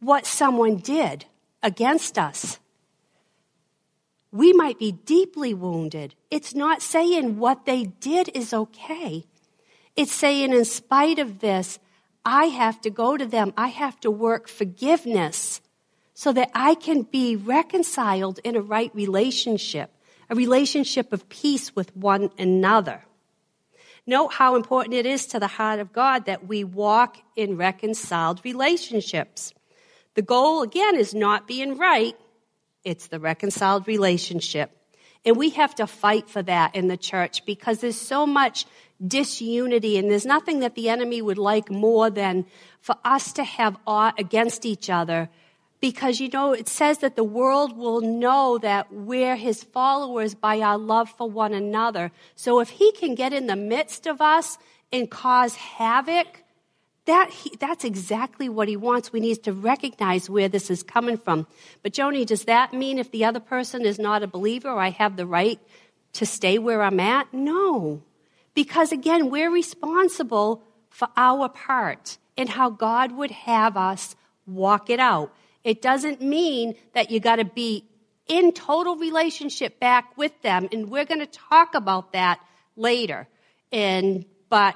what 0.00 0.26
someone 0.26 0.76
did 0.76 1.26
against 1.62 2.18
us. 2.18 2.58
We 4.32 4.52
might 4.52 4.78
be 4.78 4.92
deeply 4.92 5.54
wounded. 5.54 6.14
It's 6.30 6.54
not 6.54 6.82
saying 6.82 7.38
what 7.38 7.66
they 7.66 7.84
did 7.84 8.30
is 8.34 8.52
okay. 8.52 9.26
It's 9.94 10.12
saying, 10.12 10.52
in 10.52 10.64
spite 10.64 11.20
of 11.20 11.38
this, 11.38 11.78
I 12.24 12.46
have 12.46 12.80
to 12.82 12.90
go 12.90 13.16
to 13.16 13.26
them. 13.26 13.52
I 13.56 13.68
have 13.68 14.00
to 14.00 14.10
work 14.10 14.48
forgiveness 14.48 15.60
so 16.14 16.32
that 16.32 16.50
I 16.54 16.74
can 16.74 17.02
be 17.02 17.36
reconciled 17.36 18.40
in 18.44 18.56
a 18.56 18.60
right 18.60 18.94
relationship, 18.94 19.90
a 20.30 20.34
relationship 20.34 21.12
of 21.12 21.28
peace 21.28 21.74
with 21.74 21.94
one 21.96 22.30
another. 22.38 23.04
Note 24.06 24.34
how 24.34 24.54
important 24.54 24.94
it 24.94 25.06
is 25.06 25.26
to 25.26 25.40
the 25.40 25.46
heart 25.46 25.80
of 25.80 25.92
God 25.92 26.26
that 26.26 26.46
we 26.46 26.62
walk 26.62 27.16
in 27.36 27.56
reconciled 27.56 28.40
relationships. 28.44 29.52
The 30.14 30.22
goal, 30.22 30.62
again, 30.62 30.96
is 30.96 31.14
not 31.14 31.48
being 31.48 31.76
right, 31.76 32.16
it's 32.84 33.08
the 33.08 33.18
reconciled 33.18 33.88
relationship. 33.88 34.70
And 35.24 35.36
we 35.36 35.50
have 35.50 35.74
to 35.76 35.86
fight 35.86 36.28
for 36.28 36.42
that 36.42 36.76
in 36.76 36.88
the 36.88 36.98
church 36.98 37.46
because 37.46 37.80
there's 37.80 38.00
so 38.00 38.26
much 38.26 38.66
disunity 39.04 39.98
and 39.98 40.10
there's 40.10 40.26
nothing 40.26 40.60
that 40.60 40.74
the 40.74 40.88
enemy 40.88 41.20
would 41.20 41.38
like 41.38 41.70
more 41.70 42.10
than 42.10 42.46
for 42.80 42.96
us 43.04 43.32
to 43.32 43.44
have 43.44 43.76
aught 43.86 44.18
against 44.18 44.64
each 44.64 44.88
other 44.88 45.28
because 45.80 46.20
you 46.20 46.28
know 46.28 46.52
it 46.52 46.68
says 46.68 46.98
that 46.98 47.16
the 47.16 47.24
world 47.24 47.76
will 47.76 48.00
know 48.00 48.56
that 48.58 48.92
we're 48.92 49.36
his 49.36 49.62
followers 49.64 50.34
by 50.34 50.60
our 50.60 50.78
love 50.78 51.10
for 51.10 51.28
one 51.28 51.52
another 51.52 52.12
so 52.36 52.60
if 52.60 52.70
he 52.70 52.92
can 52.92 53.14
get 53.14 53.32
in 53.32 53.46
the 53.46 53.56
midst 53.56 54.06
of 54.06 54.20
us 54.20 54.58
and 54.92 55.10
cause 55.10 55.56
havoc 55.56 56.44
that 57.06 57.30
he, 57.30 57.54
that's 57.60 57.84
exactly 57.84 58.48
what 58.48 58.68
he 58.68 58.76
wants. 58.76 59.12
We 59.12 59.20
need 59.20 59.42
to 59.42 59.52
recognize 59.52 60.30
where 60.30 60.48
this 60.48 60.70
is 60.70 60.82
coming 60.82 61.18
from. 61.18 61.46
But 61.82 61.92
Joni, 61.92 62.24
does 62.24 62.44
that 62.44 62.72
mean 62.72 62.98
if 62.98 63.10
the 63.10 63.24
other 63.24 63.40
person 63.40 63.84
is 63.84 63.98
not 63.98 64.22
a 64.22 64.26
believer, 64.26 64.70
I 64.70 64.90
have 64.90 65.16
the 65.16 65.26
right 65.26 65.60
to 66.14 66.24
stay 66.24 66.58
where 66.58 66.82
I'm 66.82 67.00
at? 67.00 67.32
No. 67.34 68.02
Because 68.54 68.92
again, 68.92 69.30
we're 69.30 69.50
responsible 69.50 70.62
for 70.90 71.08
our 71.16 71.48
part 71.48 72.18
and 72.36 72.48
how 72.48 72.70
God 72.70 73.12
would 73.12 73.30
have 73.30 73.76
us 73.76 74.16
walk 74.46 74.90
it 74.90 75.00
out. 75.00 75.34
It 75.64 75.82
doesn't 75.82 76.20
mean 76.20 76.74
that 76.94 77.10
you 77.10 77.20
got 77.20 77.36
to 77.36 77.44
be 77.44 77.84
in 78.26 78.52
total 78.52 78.96
relationship 78.96 79.80
back 79.80 80.16
with 80.16 80.40
them. 80.42 80.68
And 80.72 80.90
we're 80.90 81.04
going 81.04 81.20
to 81.20 81.26
talk 81.26 81.74
about 81.74 82.12
that 82.12 82.40
later. 82.76 83.26
And, 83.72 84.24
but 84.48 84.74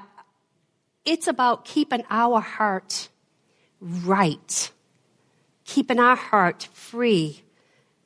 it's 1.04 1.28
about 1.28 1.64
keeping 1.64 2.04
our 2.10 2.40
heart 2.40 3.08
right, 3.80 4.72
keeping 5.64 6.00
our 6.00 6.16
heart 6.16 6.68
free, 6.72 7.42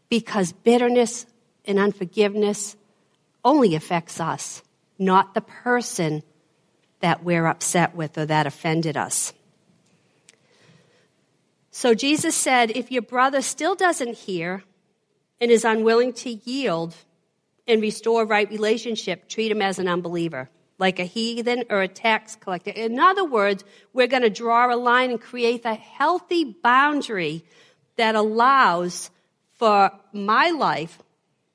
because 0.09 0.53
bitterness 0.53 1.27
and 1.65 1.79
unforgiveness 1.79 2.77
only 3.45 3.75
affects 3.75 4.21
us, 4.21 4.63
not 5.05 5.35
the 5.35 5.41
person 5.41 6.23
that 7.01 7.23
we're 7.25 7.47
upset 7.47 7.95
with 7.95 8.17
or 8.17 8.27
that 8.27 8.47
offended 8.47 8.97
us. 8.97 9.33
So 11.71 11.95
Jesus 11.95 12.35
said, 12.35 12.71
if 12.71 12.93
your 12.93 13.03
brother 13.03 13.43
still 13.43 13.75
doesn't 13.75 14.15
hear 14.15 14.63
and 15.41 15.51
is 15.51 15.65
unwilling 15.65 16.13
to 16.15 16.31
yield 16.31 16.95
and 17.67 17.81
restore 17.81 18.25
right 18.25 18.49
relationship, 18.49 19.29
treat 19.29 19.51
him 19.51 19.63
as 19.63 19.79
an 19.79 19.89
unbeliever 19.89 20.49
like 20.79 20.99
a 20.99 21.05
heathen 21.05 21.65
or 21.71 21.81
a 21.81 21.89
tax 21.89 22.37
collector. 22.37 22.71
In 22.73 22.99
other 22.99 23.25
words, 23.25 23.65
we're 23.93 24.09
going 24.09 24.25
to 24.25 24.31
draw 24.31 24.73
a 24.73 24.77
line 24.77 25.11
and 25.11 25.21
create 25.21 25.65
a 25.65 25.75
healthy 25.75 26.45
boundary 26.45 27.45
that 27.97 28.17
allows 28.17 29.11
for 29.53 29.93
my 30.13 30.51
life 30.51 30.99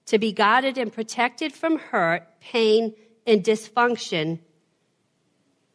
to 0.06 0.18
be 0.18 0.32
guarded 0.32 0.78
and 0.78 0.94
protected 0.94 1.52
from 1.52 1.78
hurt, 1.78 2.24
pain, 2.40 2.94
and 3.28 3.44
dysfunction 3.44 4.40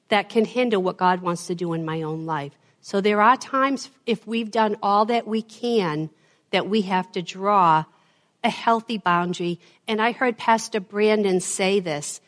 that 0.09 0.29
can 0.29 0.45
hinder 0.45 0.81
what 0.81 0.97
God 0.97 1.21
wants 1.23 1.47
to 1.47 1.55
do 1.55 1.73
in 1.73 1.85
my 1.85 2.03
own 2.03 2.27
life. 2.27 2.53
So 2.81 3.01
there 3.01 3.23
are 3.23 3.37
times, 3.37 3.89
if 4.07 4.27
we've 4.27 4.51
done 4.51 4.77
all 4.83 5.05
that 5.07 5.27
we 5.27 5.43
can, 5.43 6.11
that 6.51 6.69
we 6.69 6.83
have 6.83 7.13
to 7.13 7.23
draw 7.23 7.85
a 8.43 8.51
healthy 8.51 8.99
boundary. 8.99 9.61
And 9.87 10.03
I 10.03 10.13
heard 10.13 10.37
Pastor 10.37 10.81
Brandon 10.81 11.41
say 11.41 11.79
this 11.79 12.21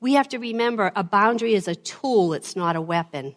we 0.00 0.14
have 0.14 0.28
to 0.30 0.38
remember 0.38 0.90
a 0.96 1.04
boundary 1.04 1.54
is 1.54 1.68
a 1.68 1.74
tool, 1.74 2.32
it's 2.32 2.56
not 2.56 2.74
a 2.74 2.80
weapon. 2.80 3.36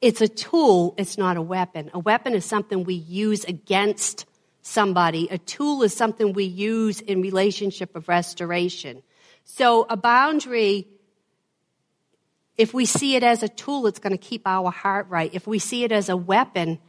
It's 0.00 0.20
a 0.20 0.28
tool, 0.28 0.94
it's 0.98 1.16
not 1.16 1.36
a 1.36 1.42
weapon. 1.42 1.90
A 1.94 1.98
weapon 1.98 2.34
is 2.34 2.44
something 2.44 2.84
we 2.84 2.94
use 2.94 3.44
against 3.44 4.26
somebody. 4.62 5.28
A 5.30 5.38
tool 5.38 5.82
is 5.84 5.96
something 5.96 6.32
we 6.32 6.44
use 6.44 7.00
in 7.00 7.22
relationship 7.22 7.96
of 7.96 8.08
restoration. 8.08 9.02
So 9.48 9.86
a 9.88 9.96
boundary, 9.96 10.88
if 12.56 12.74
we 12.74 12.84
see 12.84 13.14
it 13.14 13.22
as 13.22 13.44
a 13.44 13.48
tool, 13.48 13.86
it's 13.86 14.00
going 14.00 14.10
to 14.12 14.18
keep 14.18 14.42
our 14.44 14.72
heart 14.72 15.06
right. 15.08 15.32
If 15.32 15.46
we 15.46 15.60
see 15.60 15.84
it 15.84 15.92
as 15.92 16.08
a 16.08 16.16
weapon, 16.16 16.80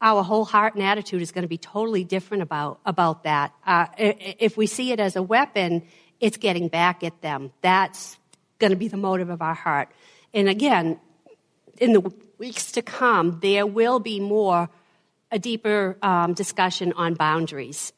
our 0.00 0.24
whole 0.24 0.44
heart 0.44 0.74
and 0.74 0.82
attitude 0.82 1.22
is 1.22 1.30
going 1.30 1.42
to 1.42 1.48
be 1.48 1.56
totally 1.56 2.02
different 2.02 2.42
about, 2.42 2.80
about 2.84 3.22
that. 3.22 3.52
Uh, 3.64 3.86
if 3.96 4.56
we 4.56 4.66
see 4.66 4.90
it 4.90 4.98
as 4.98 5.14
a 5.14 5.22
weapon, 5.22 5.84
it's 6.18 6.36
getting 6.36 6.66
back 6.66 7.04
at 7.04 7.22
them. 7.22 7.52
That's 7.62 8.18
going 8.58 8.72
to 8.72 8.76
be 8.76 8.88
the 8.88 8.96
motive 8.96 9.30
of 9.30 9.40
our 9.40 9.54
heart. 9.54 9.88
And 10.34 10.48
again, 10.48 10.98
in 11.78 11.92
the 11.92 12.12
weeks 12.38 12.72
to 12.72 12.82
come, 12.82 13.38
there 13.40 13.66
will 13.66 14.00
be 14.00 14.18
more, 14.18 14.68
a 15.30 15.38
deeper 15.38 15.96
um, 16.02 16.34
discussion 16.34 16.92
on 16.94 17.14
boundaries. 17.14 17.92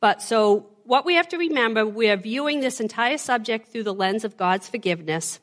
But 0.00 0.20
so, 0.20 0.66
what 0.86 1.04
we 1.04 1.14
have 1.14 1.28
to 1.28 1.38
remember, 1.38 1.84
we're 1.84 2.16
viewing 2.16 2.60
this 2.60 2.80
entire 2.80 3.18
subject 3.18 3.68
through 3.68 3.82
the 3.82 3.94
lens 3.94 4.24
of 4.24 4.36
God's 4.36 4.68
forgiveness. 4.68 5.40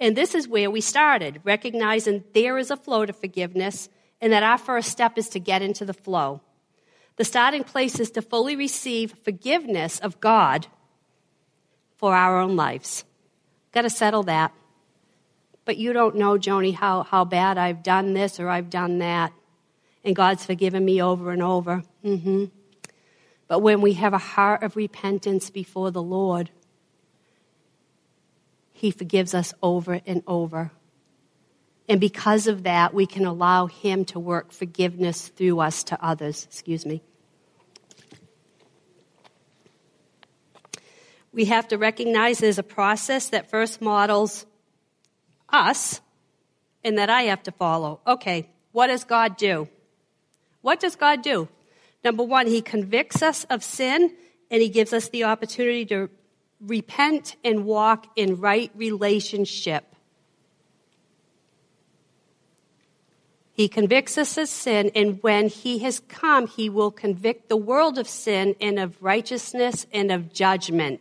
And 0.00 0.16
this 0.16 0.34
is 0.34 0.48
where 0.48 0.70
we 0.70 0.80
started, 0.80 1.40
recognizing 1.44 2.24
there 2.34 2.58
is 2.58 2.70
a 2.70 2.76
flow 2.76 3.06
to 3.06 3.12
forgiveness, 3.12 3.88
and 4.20 4.32
that 4.32 4.42
our 4.42 4.58
first 4.58 4.90
step 4.90 5.18
is 5.18 5.28
to 5.30 5.40
get 5.40 5.62
into 5.62 5.84
the 5.84 5.94
flow. 5.94 6.40
The 7.16 7.24
starting 7.24 7.64
place 7.64 7.98
is 7.98 8.10
to 8.12 8.22
fully 8.22 8.56
receive 8.56 9.14
forgiveness 9.22 9.98
of 10.00 10.20
God 10.20 10.66
for 11.96 12.14
our 12.14 12.38
own 12.38 12.56
lives. 12.56 13.04
Got 13.72 13.82
to 13.82 13.90
settle 13.90 14.22
that. 14.24 14.52
But 15.64 15.76
you 15.78 15.92
don't 15.92 16.16
know, 16.16 16.38
Joni, 16.38 16.74
how, 16.74 17.02
how 17.02 17.24
bad 17.24 17.58
I've 17.58 17.82
done 17.82 18.14
this 18.14 18.38
or 18.38 18.48
I've 18.48 18.70
done 18.70 18.98
that. 18.98 19.32
And 20.04 20.14
God's 20.14 20.44
forgiven 20.46 20.84
me 20.84 21.02
over 21.02 21.32
and 21.32 21.42
over. 21.42 21.82
Mm-hmm. 22.04 22.44
But 23.48 23.60
when 23.60 23.80
we 23.80 23.94
have 23.94 24.12
a 24.12 24.18
heart 24.18 24.62
of 24.62 24.76
repentance 24.76 25.50
before 25.50 25.90
the 25.90 26.02
Lord, 26.02 26.50
He 28.72 28.90
forgives 28.90 29.34
us 29.34 29.54
over 29.62 30.00
and 30.06 30.22
over. 30.26 30.72
And 31.88 32.00
because 32.00 32.48
of 32.48 32.64
that, 32.64 32.92
we 32.92 33.06
can 33.06 33.24
allow 33.24 33.66
Him 33.66 34.04
to 34.06 34.18
work 34.18 34.52
forgiveness 34.52 35.28
through 35.28 35.60
us 35.60 35.84
to 35.84 36.04
others. 36.04 36.44
Excuse 36.44 36.84
me. 36.84 37.02
we 41.36 41.44
have 41.44 41.68
to 41.68 41.76
recognize 41.76 42.38
there's 42.38 42.58
a 42.58 42.62
process 42.62 43.28
that 43.28 43.50
first 43.50 43.82
models 43.82 44.46
us 45.50 46.00
and 46.82 46.96
that 46.96 47.10
I 47.10 47.24
have 47.24 47.42
to 47.42 47.52
follow. 47.52 48.00
Okay, 48.06 48.48
what 48.72 48.86
does 48.86 49.04
God 49.04 49.36
do? 49.36 49.68
What 50.62 50.80
does 50.80 50.96
God 50.96 51.20
do? 51.20 51.46
Number 52.06 52.22
one, 52.22 52.46
He 52.46 52.62
convicts 52.62 53.20
us 53.20 53.42
of 53.50 53.64
sin 53.64 54.14
and 54.48 54.62
He 54.62 54.68
gives 54.68 54.92
us 54.92 55.08
the 55.08 55.24
opportunity 55.24 55.84
to 55.86 56.08
repent 56.60 57.34
and 57.42 57.64
walk 57.64 58.06
in 58.14 58.36
right 58.36 58.70
relationship. 58.76 59.84
He 63.50 63.66
convicts 63.66 64.16
us 64.18 64.38
of 64.38 64.48
sin, 64.48 64.92
and 64.94 65.20
when 65.20 65.48
he 65.48 65.78
has 65.78 65.98
come, 65.98 66.46
he 66.46 66.68
will 66.68 66.92
convict 66.92 67.48
the 67.48 67.56
world 67.56 67.98
of 67.98 68.06
sin 68.06 68.54
and 68.60 68.78
of 68.78 69.02
righteousness 69.02 69.86
and 69.92 70.12
of 70.12 70.32
judgment. 70.32 71.00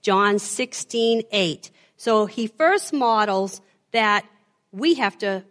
John 0.00 0.38
16, 0.38 1.24
8. 1.30 1.70
So 1.98 2.24
he 2.24 2.46
first 2.46 2.94
models 2.94 3.60
that 3.90 4.24
we 4.70 4.94
have 4.94 5.18
to 5.18 5.44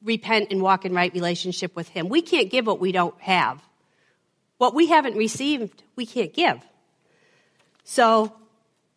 repent 0.00 0.52
and 0.52 0.62
walk 0.62 0.84
in 0.84 0.92
right 0.92 1.12
relationship 1.12 1.74
with 1.74 1.88
him. 1.88 2.08
We 2.08 2.22
can't 2.22 2.50
give 2.50 2.68
what 2.68 2.78
we 2.78 2.92
don't 2.92 3.20
have. 3.20 3.67
What 4.58 4.74
we 4.74 4.88
haven't 4.88 5.16
received, 5.16 5.82
we 5.96 6.04
can't 6.04 6.34
give. 6.34 6.60
So 7.84 8.32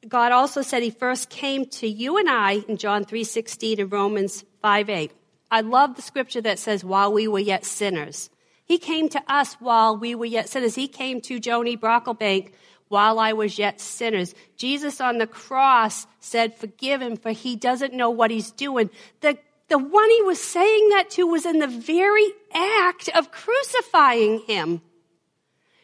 God 0.07 0.31
also 0.31 0.61
said 0.61 0.83
he 0.83 0.89
first 0.89 1.29
came 1.29 1.65
to 1.67 1.87
you 1.87 2.17
and 2.17 2.29
I 2.29 2.63
in 2.67 2.77
John 2.77 3.05
3:16 3.05 3.79
and 3.79 3.91
Romans 3.91 4.43
5:8. 4.63 5.11
I 5.49 5.61
love 5.61 5.95
the 5.95 6.01
scripture 6.01 6.41
that 6.41 6.59
says 6.59 6.83
while 6.83 7.13
we 7.13 7.27
were 7.27 7.39
yet 7.39 7.65
sinners. 7.65 8.29
He 8.65 8.77
came 8.77 9.09
to 9.09 9.21
us 9.27 9.55
while 9.55 9.97
we 9.97 10.15
were 10.15 10.25
yet 10.25 10.49
sinners. 10.49 10.75
He 10.75 10.87
came 10.87 11.21
to 11.21 11.39
Joni 11.39 11.77
Brockelbank 11.77 12.53
while 12.87 13.19
I 13.19 13.33
was 13.33 13.57
yet 13.57 13.79
sinners. 13.79 14.33
Jesus 14.57 14.99
on 14.99 15.17
the 15.17 15.27
cross 15.27 16.07
said, 16.19 16.55
Forgive 16.55 17.01
him, 17.01 17.17
for 17.17 17.31
he 17.31 17.55
doesn't 17.55 17.93
know 17.93 18.09
what 18.09 18.31
he's 18.31 18.51
doing. 18.51 18.89
The, 19.21 19.37
the 19.67 19.77
one 19.77 20.09
he 20.09 20.21
was 20.23 20.41
saying 20.41 20.89
that 20.89 21.09
to 21.11 21.27
was 21.27 21.45
in 21.45 21.59
the 21.59 21.67
very 21.67 22.31
act 22.53 23.09
of 23.15 23.31
crucifying 23.31 24.39
him. 24.47 24.81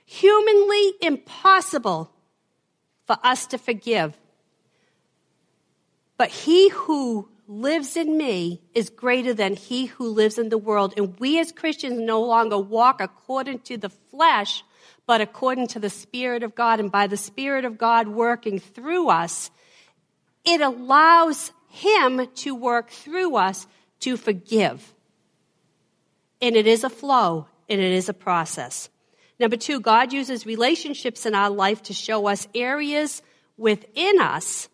Humanly 0.09 0.93
impossible 1.01 2.09
for 3.05 3.17
us 3.23 3.45
to 3.47 3.57
forgive. 3.57 4.17
But 6.15 6.29
he 6.29 6.69
who 6.69 7.27
lives 7.45 7.97
in 7.97 8.17
me 8.17 8.61
is 8.73 8.89
greater 8.89 9.33
than 9.33 9.57
he 9.57 9.87
who 9.87 10.07
lives 10.07 10.37
in 10.37 10.47
the 10.47 10.57
world. 10.57 10.93
And 10.95 11.19
we 11.19 11.39
as 11.41 11.51
Christians 11.51 11.99
no 11.99 12.21
longer 12.23 12.57
walk 12.57 13.01
according 13.01 13.59
to 13.59 13.75
the 13.75 13.89
flesh, 13.89 14.63
but 15.05 15.19
according 15.19 15.67
to 15.67 15.79
the 15.79 15.89
Spirit 15.89 16.41
of 16.41 16.55
God. 16.55 16.79
And 16.79 16.89
by 16.89 17.07
the 17.07 17.17
Spirit 17.17 17.65
of 17.65 17.77
God 17.77 18.07
working 18.07 18.59
through 18.59 19.09
us, 19.09 19.51
it 20.45 20.61
allows 20.61 21.51
him 21.67 22.27
to 22.35 22.55
work 22.55 22.91
through 22.91 23.35
us 23.35 23.67
to 23.99 24.15
forgive. 24.15 24.93
And 26.41 26.55
it 26.55 26.65
is 26.65 26.85
a 26.85 26.89
flow 26.89 27.47
and 27.67 27.81
it 27.81 27.91
is 27.91 28.07
a 28.07 28.13
process. 28.13 28.89
Number 29.39 29.57
two, 29.57 29.79
God 29.79 30.13
uses 30.13 30.45
relationships 30.45 31.25
in 31.25 31.35
our 31.35 31.49
life 31.49 31.83
to 31.83 31.93
show 31.93 32.27
us 32.27 32.47
areas 32.55 33.21
within 33.57 34.19
us 34.19 34.69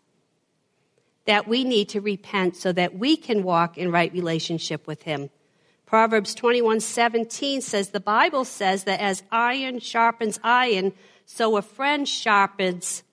that 1.26 1.48
we 1.48 1.64
need 1.64 1.90
to 1.90 2.02
repent 2.02 2.56
so 2.56 2.72
that 2.72 2.98
we 2.98 3.16
can 3.16 3.44
walk 3.44 3.78
in 3.78 3.92
right 3.92 4.12
relationship 4.12 4.88
with 4.88 5.04
Him. 5.04 5.30
Proverbs 5.86 6.34
21 6.34 6.80
17 6.80 7.62
says, 7.62 7.90
The 7.90 8.00
Bible 8.00 8.46
says 8.46 8.86
that 8.86 9.00
as 9.00 9.24
iron 9.32 9.80
sharpens 9.80 10.40
iron, 10.44 10.94
so 11.26 11.56
a 11.56 11.62
friend 11.62 12.08
sharpens 12.08 13.04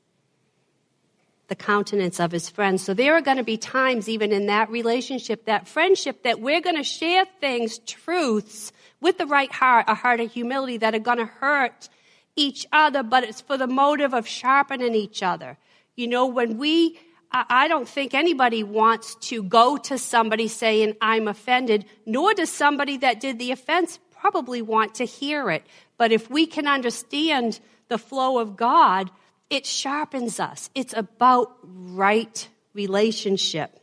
the 1.51 1.57
countenance 1.57 2.21
of 2.21 2.31
his 2.31 2.49
friends. 2.49 2.83
So 2.83 2.95
there 2.95 3.15
are 3.17 3.21
going 3.21 3.37
to 3.37 3.45
be 3.45 3.59
times, 3.59 4.09
even 4.09 4.33
in 4.33 4.47
that 4.47 4.71
relationship, 4.71 5.45
that 5.45 5.69
friendship, 5.69 6.23
that 6.23 6.41
we're 6.41 6.61
going 6.63 6.77
to 6.77 6.85
share 6.85 7.27
things, 7.41 7.79
truths, 7.81 8.73
with 9.01 9.19
the 9.19 9.27
right 9.27 9.51
heart, 9.51 9.87
a 9.89 9.95
heart 9.95 10.21
of 10.21 10.33
humility 10.33 10.77
that 10.77 10.95
are 10.95 11.01
going 11.01 11.19
to 11.19 11.27
hurt 11.27 11.89
each 12.37 12.67
other, 12.73 13.03
but 13.03 13.25
it's 13.25 13.41
for 13.41 13.59
the 13.59 13.67
motive 13.67 14.15
of 14.15 14.29
sharpening 14.29 14.95
each 14.95 15.23
other. 15.23 15.59
You 15.97 16.07
know, 16.07 16.27
when 16.27 16.57
we, 16.57 16.99
I 17.33 17.67
don't 17.67 17.89
think 17.89 18.15
anybody 18.15 18.63
wants 18.63 19.17
to 19.29 19.43
go 19.43 19.77
to 19.77 19.99
somebody 19.99 20.47
saying, 20.47 20.97
I'm 21.01 21.29
offended, 21.29 21.85
nor 22.07 22.33
does 22.33 22.51
somebody 22.51 22.99
that 22.99 23.21
did 23.21 23.39
the 23.39 23.51
offense 23.51 23.99
probably 24.13 24.63
want 24.63 24.95
to 24.97 25.05
hear 25.05 25.51
it. 25.51 25.65
But 25.99 26.13
if 26.13 26.31
we 26.31 26.47
can 26.47 26.69
understand 26.69 27.59
the 27.89 27.99
flow 27.99 28.39
of 28.39 28.57
God, 28.57 29.11
it 29.51 29.67
sharpens 29.67 30.39
us. 30.41 30.71
It's 30.75 30.95
about 30.97 31.57
right 31.63 32.49
relationship. 32.73 33.77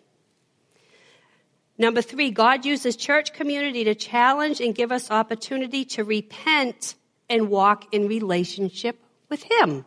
Number 1.77 2.01
three, 2.01 2.31
God 2.31 2.65
uses 2.65 2.95
church 2.95 3.33
community 3.33 3.83
to 3.83 3.93
challenge 3.93 4.61
and 4.61 4.73
give 4.73 4.91
us 4.91 5.11
opportunity 5.11 5.85
to 5.85 6.03
repent 6.03 6.95
and 7.29 7.49
walk 7.49 7.93
in 7.93 8.07
relationship 8.07 8.97
with 9.29 9.43
Him. 9.43 9.85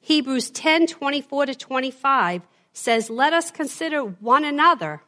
Hebrews 0.00 0.50
10 0.50 0.86
24 0.86 1.46
to 1.46 1.54
25 1.54 2.42
says, 2.72 3.10
Let 3.10 3.32
us 3.32 3.50
consider 3.50 4.02
one 4.02 4.44
another, 4.44 5.02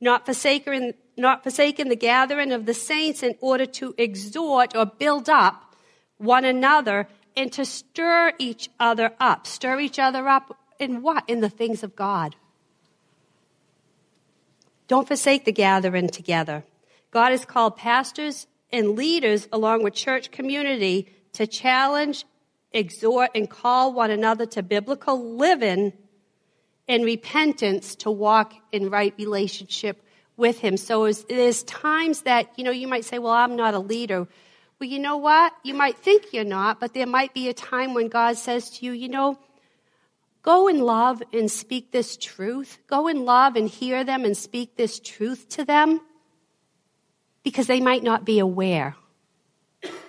not 0.00 0.24
forsaking, 0.24 0.94
not 1.16 1.42
forsaking 1.42 1.88
the 1.88 1.96
gathering 1.96 2.52
of 2.52 2.66
the 2.66 2.74
saints 2.74 3.22
in 3.22 3.34
order 3.40 3.66
to 3.66 3.94
exhort 3.98 4.76
or 4.76 4.86
build 4.86 5.28
up 5.28 5.74
one 6.18 6.44
another 6.44 7.08
and 7.36 7.52
to 7.52 7.64
stir 7.64 8.32
each 8.38 8.70
other 8.80 9.12
up. 9.20 9.46
Stir 9.46 9.80
each 9.80 9.98
other 9.98 10.26
up 10.26 10.58
in 10.78 11.02
what? 11.02 11.24
In 11.28 11.40
the 11.40 11.50
things 11.50 11.82
of 11.82 11.94
God. 11.94 12.34
Don't 14.88 15.06
forsake 15.06 15.44
the 15.44 15.52
gathering 15.52 16.08
together. 16.08 16.64
God 17.10 17.30
has 17.30 17.44
called 17.44 17.76
pastors 17.76 18.46
and 18.70 18.90
leaders 18.90 19.48
along 19.52 19.82
with 19.82 19.94
church 19.94 20.30
community 20.30 21.08
to 21.34 21.46
challenge, 21.46 22.24
exhort, 22.72 23.30
and 23.34 23.48
call 23.48 23.92
one 23.92 24.10
another 24.10 24.46
to 24.46 24.62
biblical 24.62 25.36
living 25.36 25.92
and 26.88 27.04
repentance 27.04 27.96
to 27.96 28.10
walk 28.10 28.54
in 28.70 28.90
right 28.90 29.14
relationship 29.18 30.02
with 30.36 30.58
Him. 30.58 30.76
So 30.76 31.10
there's 31.10 31.62
times 31.64 32.22
that, 32.22 32.50
you 32.56 32.64
know, 32.64 32.70
you 32.70 32.86
might 32.86 33.04
say, 33.04 33.18
well, 33.18 33.32
I'm 33.32 33.56
not 33.56 33.74
a 33.74 33.78
leader. 33.78 34.26
Well, 34.78 34.88
you 34.90 34.98
know 34.98 35.16
what? 35.16 35.54
You 35.64 35.74
might 35.74 35.98
think 35.98 36.32
you're 36.32 36.44
not, 36.44 36.80
but 36.80 36.92
there 36.92 37.06
might 37.06 37.32
be 37.32 37.48
a 37.48 37.54
time 37.54 37.94
when 37.94 38.08
God 38.08 38.36
says 38.36 38.70
to 38.70 38.86
you, 38.86 38.92
you 38.92 39.08
know, 39.08 39.38
Go 40.46 40.68
in 40.68 40.78
love 40.78 41.24
and 41.32 41.50
speak 41.50 41.90
this 41.90 42.16
truth. 42.16 42.78
Go 42.86 43.08
in 43.08 43.24
love 43.24 43.56
and 43.56 43.68
hear 43.68 44.04
them 44.04 44.24
and 44.24 44.36
speak 44.36 44.76
this 44.76 45.00
truth 45.00 45.48
to 45.48 45.64
them 45.64 46.00
because 47.42 47.66
they 47.66 47.80
might 47.80 48.04
not 48.04 48.24
be 48.24 48.38
aware. 48.38 48.94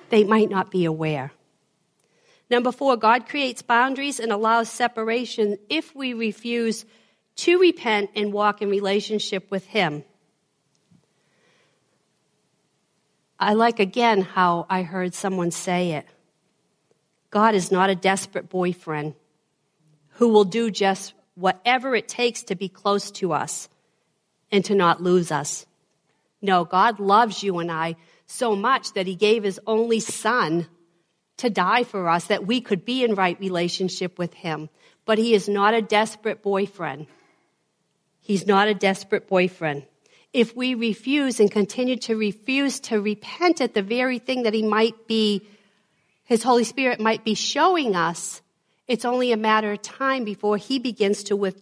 They 0.09 0.23
might 0.23 0.51
not 0.51 0.69
be 0.69 0.85
aware. 0.85 1.31
Number 2.51 2.71
four, 2.71 2.97
God 2.97 3.27
creates 3.27 3.63
boundaries 3.63 4.19
and 4.19 4.31
allows 4.31 4.69
separation 4.69 5.57
if 5.69 5.95
we 5.95 6.13
refuse 6.13 6.85
to 7.37 7.57
repent 7.57 8.11
and 8.15 8.31
walk 8.31 8.61
in 8.61 8.69
relationship 8.69 9.49
with 9.49 9.65
Him. 9.65 10.03
I 13.39 13.53
like 13.53 13.79
again 13.79 14.21
how 14.21 14.65
I 14.69 14.81
heard 14.81 15.13
someone 15.13 15.51
say 15.51 15.91
it. 15.91 16.05
God 17.29 17.53
is 17.55 17.71
not 17.71 17.89
a 17.89 17.95
desperate 17.95 18.49
boyfriend 18.49 19.13
who 20.13 20.29
will 20.29 20.45
do 20.45 20.71
just 20.71 21.13
whatever 21.35 21.95
it 21.95 22.07
takes 22.07 22.43
to 22.43 22.55
be 22.55 22.67
close 22.67 23.11
to 23.11 23.33
us 23.33 23.69
and 24.51 24.65
to 24.65 24.73
not 24.73 25.03
lose 25.03 25.31
us. 25.31 25.65
No, 26.41 26.65
God 26.65 26.99
loves 26.99 27.43
you 27.43 27.59
and 27.59 27.71
I 27.71 27.95
so 28.25 28.55
much 28.55 28.93
that 28.93 29.07
He 29.07 29.15
gave 29.15 29.43
His 29.43 29.59
only 29.67 29.99
Son 29.99 30.67
to 31.37 31.49
die 31.49 31.83
for 31.83 32.09
us 32.09 32.25
that 32.25 32.47
we 32.47 32.61
could 32.61 32.85
be 32.85 33.03
in 33.03 33.13
right 33.13 33.39
relationship 33.39 34.17
with 34.17 34.33
Him. 34.33 34.69
But 35.05 35.19
He 35.19 35.33
is 35.33 35.47
not 35.47 35.75
a 35.75 35.81
desperate 35.81 36.41
boyfriend. 36.41 37.07
He's 38.19 38.47
not 38.47 38.67
a 38.67 38.73
desperate 38.73 39.27
boyfriend. 39.27 39.85
If 40.37 40.55
we 40.55 40.75
refuse 40.75 41.39
and 41.39 41.49
continue 41.49 41.97
to 41.97 42.15
refuse 42.15 42.79
to 42.81 43.01
repent 43.01 43.59
at 43.59 43.73
the 43.73 43.81
very 43.81 44.19
thing 44.19 44.43
that 44.43 44.53
He 44.53 44.61
might 44.61 45.07
be, 45.07 45.41
His 46.25 46.43
Holy 46.43 46.63
Spirit 46.63 46.99
might 46.99 47.23
be 47.23 47.33
showing 47.33 47.95
us, 47.95 48.43
it's 48.87 49.03
only 49.03 49.31
a 49.31 49.37
matter 49.37 49.71
of 49.71 49.81
time 49.81 50.25
before 50.25 50.57
he 50.57 50.77
begins 50.77 51.23
to 51.23 51.35
with, 51.35 51.59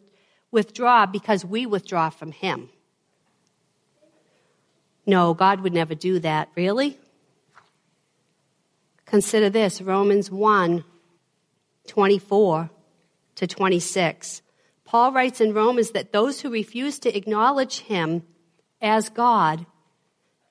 withdraw 0.52 1.06
because 1.06 1.46
we 1.46 1.66
withdraw 1.66 2.10
from 2.10 2.34
him. 2.34 2.70
No, 5.06 5.34
God 5.34 5.62
would 5.62 5.74
never 5.74 5.96
do 5.96 6.20
that. 6.20 6.50
Really? 6.56 7.00
Consider 9.06 9.50
this 9.50 9.82
Romans 9.82 10.30
1 10.30 10.84
24 11.88 12.70
to 13.36 13.48
26. 13.48 14.42
Paul 14.84 15.14
writes 15.14 15.40
in 15.40 15.54
Romans 15.54 15.92
that 15.92 16.12
those 16.12 16.42
who 16.42 16.50
refuse 16.50 17.00
to 17.00 17.16
acknowledge 17.16 17.80
him 17.80 18.24
as 18.82 19.10
God 19.10 19.66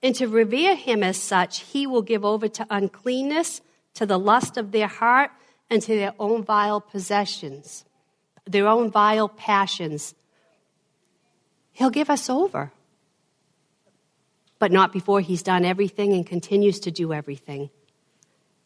and 0.02 0.14
to 0.16 0.28
revere 0.28 0.76
him 0.76 1.02
as 1.02 1.16
such, 1.16 1.60
he 1.60 1.86
will 1.86 2.02
give 2.02 2.24
over 2.24 2.46
to 2.46 2.66
uncleanness, 2.68 3.62
to 3.94 4.04
the 4.04 4.18
lust 4.18 4.56
of 4.56 4.70
their 4.70 4.86
heart 4.86 5.30
and 5.70 5.80
to 5.82 5.94
their 5.94 6.12
own 6.18 6.44
vile 6.44 6.80
possessions, 6.80 7.84
their 8.44 8.68
own 8.68 8.90
vile 8.90 9.28
passions. 9.28 10.14
He'll 11.72 11.90
give 11.90 12.10
us 12.10 12.28
over. 12.28 12.72
But 14.58 14.72
not 14.72 14.92
before 14.92 15.20
he's 15.20 15.42
done 15.42 15.64
everything 15.64 16.12
and 16.12 16.26
continues 16.26 16.80
to 16.80 16.90
do 16.90 17.12
everything 17.12 17.70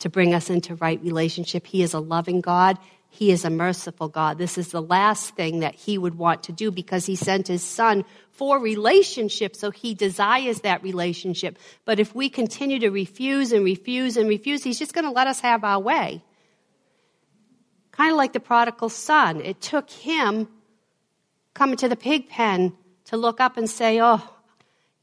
to 0.01 0.09
bring 0.09 0.35
us 0.35 0.51
into 0.51 0.75
right 0.77 1.01
relationship. 1.03 1.67
He 1.67 1.83
is 1.83 1.95
a 1.95 2.01
loving 2.01 2.41
God 2.41 2.79
He 3.11 3.31
is 3.31 3.45
a 3.45 3.51
merciful 3.51 4.09
God. 4.09 4.39
This 4.39 4.59
is 4.59 4.69
the 4.69 4.83
last 4.83 5.35
thing 5.35 5.61
that 5.61 5.75
He 5.75 5.99
would 5.99 6.17
want 6.17 6.45
to 6.45 6.53
do 6.53 6.71
because 6.71 7.07
He 7.07 7.17
sent 7.17 7.49
His 7.49 7.63
Son 7.63 8.05
for 8.31 8.59
relationship, 8.59 9.57
so 9.57 9.71
He 9.71 9.95
desires 9.95 10.61
that 10.61 10.83
relationship. 10.83 11.59
But 11.85 11.99
if 11.99 12.15
we 12.15 12.29
continue 12.29 12.79
to 12.81 12.91
refuse 12.91 13.53
and 13.53 13.65
refuse 13.65 14.17
and 14.17 14.29
refuse, 14.29 14.63
He's 14.63 14.79
just 14.79 14.95
going 14.95 15.07
to 15.07 15.11
let 15.11 15.27
us 15.27 15.41
have 15.41 15.65
our 15.65 15.81
way. 15.81 16.23
Kind 17.99 18.13
of 18.13 18.17
like 18.17 18.33
the 18.33 18.39
prodigal 18.39 18.91
son. 18.91 19.41
It 19.41 19.61
took 19.61 19.91
him 19.91 20.47
coming 21.53 21.77
to 21.79 21.89
the 21.89 21.97
pig 21.97 22.29
pen 22.29 22.73
to 23.07 23.17
look 23.17 23.41
up 23.41 23.57
and 23.57 23.69
say, 23.69 24.01
Oh, 24.01 24.23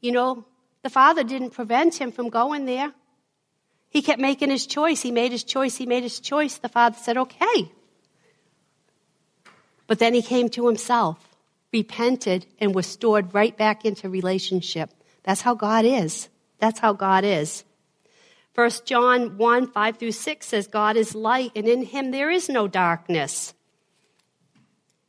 you 0.00 0.12
know, 0.12 0.46
the 0.82 0.88
father 0.88 1.22
didn't 1.22 1.50
prevent 1.50 2.00
him 2.00 2.10
from 2.10 2.30
going 2.30 2.64
there. 2.64 2.94
He 3.90 4.00
kept 4.00 4.18
making 4.18 4.48
his 4.48 4.66
choice. 4.66 5.02
He 5.02 5.10
made 5.10 5.30
his 5.30 5.44
choice. 5.44 5.76
He 5.76 5.84
made 5.84 6.04
his 6.04 6.20
choice. 6.20 6.56
The 6.56 6.70
father 6.70 6.96
said, 6.98 7.18
Okay. 7.18 7.70
But 9.86 9.98
then 9.98 10.14
he 10.14 10.22
came 10.22 10.48
to 10.50 10.66
himself, 10.66 11.36
repented, 11.72 12.46
and 12.58 12.74
was 12.74 12.86
stored 12.86 13.34
right 13.34 13.56
back 13.56 13.84
into 13.84 14.08
relationship. 14.08 14.90
That's 15.22 15.42
how 15.42 15.54
God 15.54 15.84
is. 15.84 16.28
That's 16.58 16.80
how 16.80 16.92
God 16.92 17.24
is. 17.24 17.64
1 18.54 18.70
John 18.86 19.36
1 19.36 19.66
5 19.66 19.96
through 19.98 20.12
6 20.12 20.46
says, 20.46 20.66
God 20.66 20.96
is 20.96 21.14
light, 21.14 21.52
and 21.54 21.68
in 21.68 21.82
him 21.82 22.10
there 22.10 22.30
is 22.30 22.48
no 22.48 22.66
darkness. 22.66 23.52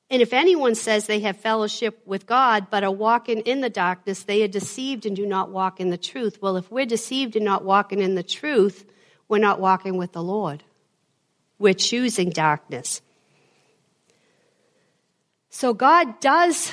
And 0.09 0.21
if 0.21 0.31
anyone 0.31 0.75
says 0.75 1.05
they 1.05 1.19
have 1.21 1.37
fellowship 1.37 2.01
with 2.05 2.25
God, 2.25 2.67
but 2.69 2.83
are 2.83 2.91
walking 2.91 3.41
in 3.41 3.61
the 3.61 3.69
darkness, 3.69 4.23
they 4.23 4.41
are 4.43 4.47
deceived 4.47 5.05
and 5.05 5.15
do 5.15 5.25
not 5.25 5.49
walk 5.49 5.79
in 5.79 5.89
the 5.89 5.97
truth. 5.97 6.41
Well, 6.41 6.55
if 6.55 6.71
we're 6.71 6.85
deceived 6.85 7.35
and 7.35 7.43
not 7.43 7.65
walking 7.65 7.99
in 7.99 8.15
the 8.15 8.23
truth, 8.23 8.85
we're 9.27 9.37
not 9.37 9.59
walking 9.59 9.97
with 9.97 10.13
the 10.13 10.23
Lord. 10.23 10.63
We're 11.59 11.73
choosing 11.73 12.29
darkness. 12.29 13.01
So 15.57 15.73
God 15.73 16.19
does 16.19 16.71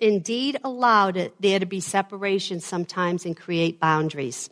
indeed 0.00 0.58
allow 0.64 1.10
there 1.10 1.58
to 1.58 1.66
be 1.66 1.80
separation 1.80 2.60
sometimes 2.60 3.26
and 3.26 3.36
create 3.36 3.78
boundaries. 3.78 4.48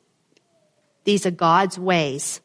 These 1.05 1.25
are 1.25 1.31
God's 1.31 1.79
ways. 1.79 2.43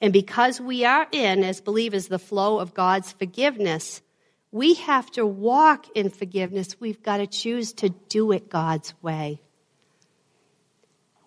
And 0.00 0.12
because 0.12 0.60
we 0.60 0.84
are 0.84 1.06
in, 1.12 1.44
as 1.44 1.60
believers, 1.60 2.08
the 2.08 2.18
flow 2.18 2.58
of 2.58 2.74
God's 2.74 3.12
forgiveness, 3.12 4.02
we 4.50 4.74
have 4.74 5.08
to 5.12 5.24
walk 5.24 5.86
in 5.94 6.10
forgiveness. 6.10 6.80
We've 6.80 7.00
got 7.00 7.18
to 7.18 7.28
choose 7.28 7.72
to 7.74 7.90
do 8.08 8.32
it 8.32 8.50
God's 8.50 8.94
way. 9.00 9.42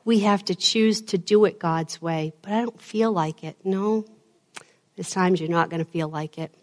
We 0.04 0.20
have 0.20 0.44
to 0.44 0.56
choose 0.56 1.04
to 1.04 1.18
do 1.18 1.46
it 1.46 1.58
God's 1.58 2.02
way. 2.02 2.34
But 2.42 2.52
I 2.52 2.64
don't 2.64 2.82
feel 2.82 3.14
like 3.14 3.46
it. 3.46 3.56
No, 3.64 4.04
there's 4.98 5.12
times 5.12 5.40
you're 5.40 5.50
not 5.50 5.70
going 5.70 5.86
to 5.86 5.90
feel 5.90 6.10
like 6.10 6.38
it. 6.38 6.54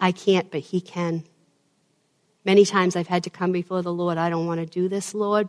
I 0.00 0.12
can't, 0.12 0.50
but 0.50 0.60
He 0.60 0.80
can. 0.80 1.24
Many 2.44 2.64
times 2.64 2.94
I've 2.96 3.08
had 3.08 3.24
to 3.24 3.30
come 3.30 3.52
before 3.52 3.82
the 3.82 3.92
Lord. 3.92 4.18
I 4.18 4.28
don't 4.30 4.46
want 4.46 4.60
to 4.60 4.66
do 4.66 4.88
this, 4.88 5.14
Lord 5.14 5.48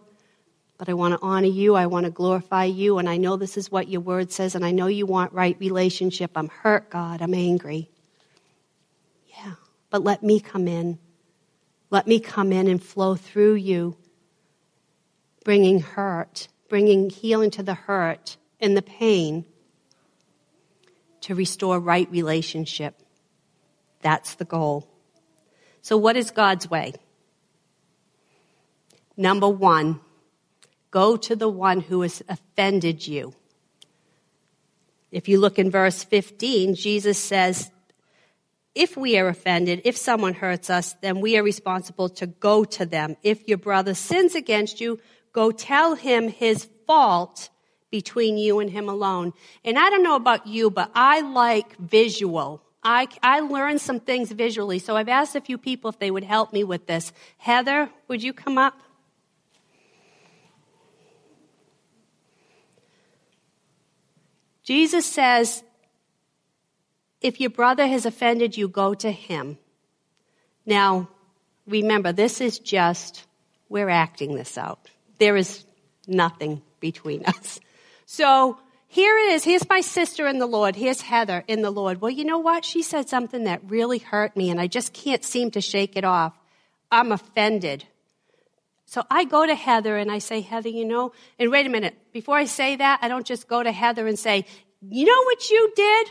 but 0.77 0.89
I 0.89 0.93
want 0.93 1.13
to 1.13 1.25
honor 1.25 1.47
you. 1.47 1.75
I 1.75 1.86
want 1.86 2.05
to 2.05 2.12
glorify 2.12 2.65
you. 2.65 2.97
And 2.97 3.08
I 3.08 3.17
know 3.17 3.38
this 3.38 3.58
is 3.58 3.71
what 3.71 3.88
your 3.88 4.01
word 4.01 4.31
says. 4.31 4.55
And 4.55 4.65
I 4.65 4.71
know 4.71 4.88
you 4.88 5.05
want 5.05 5.34
right 5.34 5.55
relationship. 5.60 6.31
I'm 6.36 6.49
hurt, 6.49 6.89
God. 6.89 7.21
I'm 7.21 7.34
angry. 7.34 7.89
Yeah. 9.38 9.53
But 9.89 10.03
let 10.03 10.21
me 10.21 10.39
come 10.39 10.67
in. 10.67 10.99
Let 11.89 12.08
me 12.08 12.19
come 12.19 12.51
in 12.51 12.67
and 12.67 12.84
flow 12.84 13.15
through 13.15 13.55
you, 13.55 13.95
bringing 15.45 15.79
hurt, 15.79 16.49
bringing 16.67 17.10
healing 17.10 17.51
to 17.51 17.63
the 17.63 17.75
hurt 17.75 18.38
and 18.60 18.75
the 18.75 18.81
pain 18.81 19.45
to 21.21 21.36
restore 21.36 21.79
right 21.79 22.10
relationship. 22.12 23.01
That's 24.06 24.36
the 24.36 24.46
goal. 24.46 24.88
So, 25.82 25.98
what 25.98 26.15
is 26.15 26.32
God's 26.32 26.70
way? 26.70 26.94
Number 29.18 29.50
one, 29.50 30.00
Go 30.96 31.18
to 31.18 31.36
the 31.36 31.50
one 31.50 31.82
who 31.82 32.04
has 32.04 32.24
offended 32.30 33.06
you. 33.06 33.34
If 35.12 35.28
you 35.28 35.41
look 35.41 35.60
in 35.60 35.70
verse 35.70 36.06
15, 36.06 36.76
Jesus 36.76 37.20
says, 37.20 37.70
if 38.74 38.96
we 38.96 39.18
are 39.18 39.28
offended, 39.28 39.82
if 39.84 39.98
someone 39.98 40.36
hurts 40.36 40.70
us, 40.70 40.94
then 41.02 41.20
we 41.20 41.38
are 41.38 41.44
responsible 41.44 42.08
to 42.08 42.28
go 42.28 42.63
to 42.63 42.86
them. 42.86 43.18
If 43.24 43.46
your 43.46 43.58
brother 43.58 43.94
sins 43.94 44.36
against 44.36 44.80
you, 44.80 45.02
go 45.34 45.52
tell 45.52 45.96
him 45.96 46.30
his 46.30 46.70
fault 46.88 47.50
between 47.91 48.38
you 48.38 48.62
and 48.62 48.70
him 48.70 48.88
alone. 48.88 49.34
And 49.65 49.78
I 49.78 49.89
don't 49.89 50.02
know 50.02 50.15
about 50.15 50.48
you, 50.48 50.72
but 50.72 50.91
I 50.96 51.20
like 51.20 51.76
visual. 51.76 52.63
I, 52.86 53.08
I 53.24 53.39
learn 53.39 53.80
some 53.80 54.00
things 54.00 54.32
visually, 54.32 54.78
so 54.78 54.95
I've 54.95 55.10
asked 55.10 55.36
a 55.36 55.41
few 55.41 55.58
people 55.58 55.89
if 55.89 55.98
they 55.98 56.12
would 56.12 56.24
help 56.24 56.54
me 56.54 56.63
with 56.63 56.86
this. 56.86 57.12
Heather, 57.38 57.89
would 58.08 58.21
you 58.21 58.32
come 58.32 58.60
up? 58.60 58.80
Jesus 64.63 65.06
says, 65.06 65.63
if 67.21 67.41
your 67.41 67.50
brother 67.50 67.88
has 67.88 68.06
offended 68.06 68.56
you, 68.56 68.67
go 68.67 68.93
to 68.93 69.12
him. 69.12 69.58
Now, 70.63 71.10
remember, 71.65 72.12
this 72.12 72.39
is 72.39 72.60
just, 72.60 73.26
we're 73.67 73.89
acting 73.89 74.36
this 74.36 74.60
out. 74.60 74.91
There 75.17 75.36
is 75.36 75.65
nothing 76.08 76.62
between 76.80 77.26
us. 77.26 77.60
So, 78.06 78.60
here 78.95 79.17
it 79.17 79.34
is. 79.34 79.43
Here's 79.43 79.67
my 79.67 79.81
sister 79.81 80.25
in 80.25 80.39
the 80.39 80.45
Lord. 80.45 80.73
Here's 80.73 81.01
Heather 81.01 81.43
in 81.49 81.62
the 81.62 81.69
Lord. 81.69 81.99
Well, 81.99 82.12
you 82.12 82.23
know 82.23 82.38
what? 82.38 82.63
She 82.63 82.81
said 82.81 83.10
something 83.10 83.43
that 83.43 83.60
really 83.69 83.97
hurt 83.97 84.38
me, 84.38 84.49
and 84.49 84.58
I 84.58 84.67
just 84.67 84.93
can't 84.93 85.21
seem 85.21 85.51
to 85.51 85.60
shake 85.60 85.97
it 85.97 86.05
off. 86.05 86.34
I'm 86.89 87.12
offended. 87.12 87.84
So 88.86 89.03
I 89.12 89.25
go 89.25 89.45
to 89.45 89.53
Heather 89.53 89.97
and 89.97 90.10
I 90.10 90.19
say, 90.19 90.39
Heather, 90.39 90.69
you 90.69 90.86
know, 90.86 91.12
and 91.38 91.51
wait 91.51 91.65
a 91.65 91.69
minute, 91.69 91.93
before 92.13 92.38
I 92.38 92.45
say 92.45 92.77
that, 92.77 92.99
I 93.01 93.10
don't 93.10 93.27
just 93.27 93.49
go 93.49 93.62
to 93.62 93.71
Heather 93.73 94.08
and 94.08 94.17
say, 94.17 94.45
you 94.79 95.05
know 95.05 95.23
what 95.25 95.49
you 95.49 95.73
did? 95.75 96.08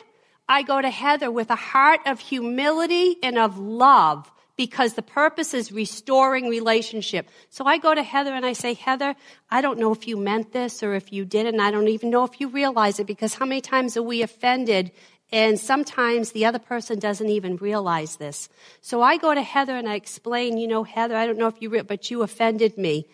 I 0.47 0.61
go 0.61 0.83
to 0.83 0.91
Heather 0.91 1.31
with 1.31 1.51
a 1.51 1.57
heart 1.57 2.01
of 2.05 2.21
humility 2.21 3.17
and 3.23 3.39
of 3.39 3.59
love 3.59 4.31
because 4.57 4.95
the 4.95 5.03
purpose 5.03 5.53
is 5.53 5.73
restoring 5.73 6.49
relationship. 6.49 7.29
So 7.51 7.65
I 7.65 7.79
go 7.79 7.95
to 7.95 8.03
Heather 8.03 8.33
and 8.33 8.47
I 8.47 8.53
say, 8.53 8.75
Heather, 8.75 9.15
I 9.51 9.61
don't 9.61 9.79
know 9.79 9.93
if 9.93 10.07
you 10.07 10.17
meant 10.17 10.53
this 10.53 10.83
or 10.83 10.95
if 10.95 11.13
you 11.13 11.25
did, 11.25 11.47
and 11.47 11.61
I 11.61 11.71
don't 11.71 11.89
even 11.89 12.11
know 12.11 12.25
if 12.25 12.41
you 12.41 12.49
realize 12.49 13.01
it 13.01 13.07
because 13.07 13.35
how 13.35 13.47
many 13.47 13.61
times 13.61 13.97
are 13.97 14.03
we 14.03 14.23
offended 14.23 14.93
and 15.33 15.59
sometimes 15.59 16.31
the 16.31 16.45
other 16.45 16.61
person 16.61 17.01
doesn't 17.01 17.29
even 17.29 17.57
realize 17.57 18.17
this. 18.17 18.49
So 18.81 19.03
I 19.03 19.17
go 19.17 19.35
to 19.35 19.43
Heather 19.43 19.77
and 19.77 19.89
I 19.89 19.95
explain, 19.95 20.59
you 20.59 20.69
know, 20.69 20.85
Heather, 20.85 21.17
I 21.17 21.27
don't 21.27 21.39
know 21.39 21.49
if 21.49 21.61
you, 21.61 21.71
re- 21.71 21.83
but 21.83 22.11
you 22.11 22.23
offended 22.23 22.79
me. 22.79 23.09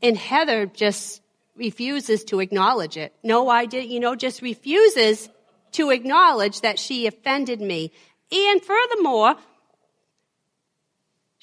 And 0.00 0.16
Heather 0.16 0.66
just 0.66 1.22
refuses 1.56 2.22
to 2.24 2.38
acknowledge 2.38 2.96
it. 2.96 3.14
No, 3.24 3.48
I 3.48 3.66
did, 3.66 3.90
you 3.90 3.98
know, 3.98 4.14
just 4.14 4.42
refuses 4.42 5.28
to 5.72 5.90
acknowledge 5.90 6.60
that 6.60 6.78
she 6.78 7.06
offended 7.06 7.60
me. 7.60 7.90
And 8.30 8.62
furthermore, 8.62 9.36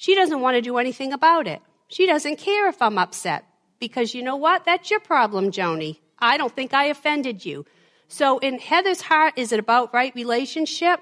she 0.04 0.14
doesn't 0.14 0.42
want 0.42 0.54
to 0.54 0.60
do 0.60 0.76
anything 0.76 1.14
about 1.14 1.46
it. 1.46 1.62
She 1.88 2.04
doesn't 2.04 2.36
care 2.36 2.68
if 2.68 2.82
I'm 2.82 2.98
upset 2.98 3.46
because 3.78 4.12
you 4.14 4.22
know 4.22 4.36
what? 4.36 4.66
That's 4.66 4.90
your 4.90 5.00
problem, 5.00 5.50
Joni. 5.50 5.98
I 6.18 6.36
don't 6.36 6.54
think 6.54 6.74
I 6.74 6.84
offended 6.88 7.46
you. 7.46 7.64
So 8.06 8.36
in 8.38 8.58
Heather's 8.58 9.00
heart, 9.00 9.32
is 9.38 9.50
it 9.50 9.58
about 9.58 9.94
right 9.94 10.14
relationship? 10.14 11.00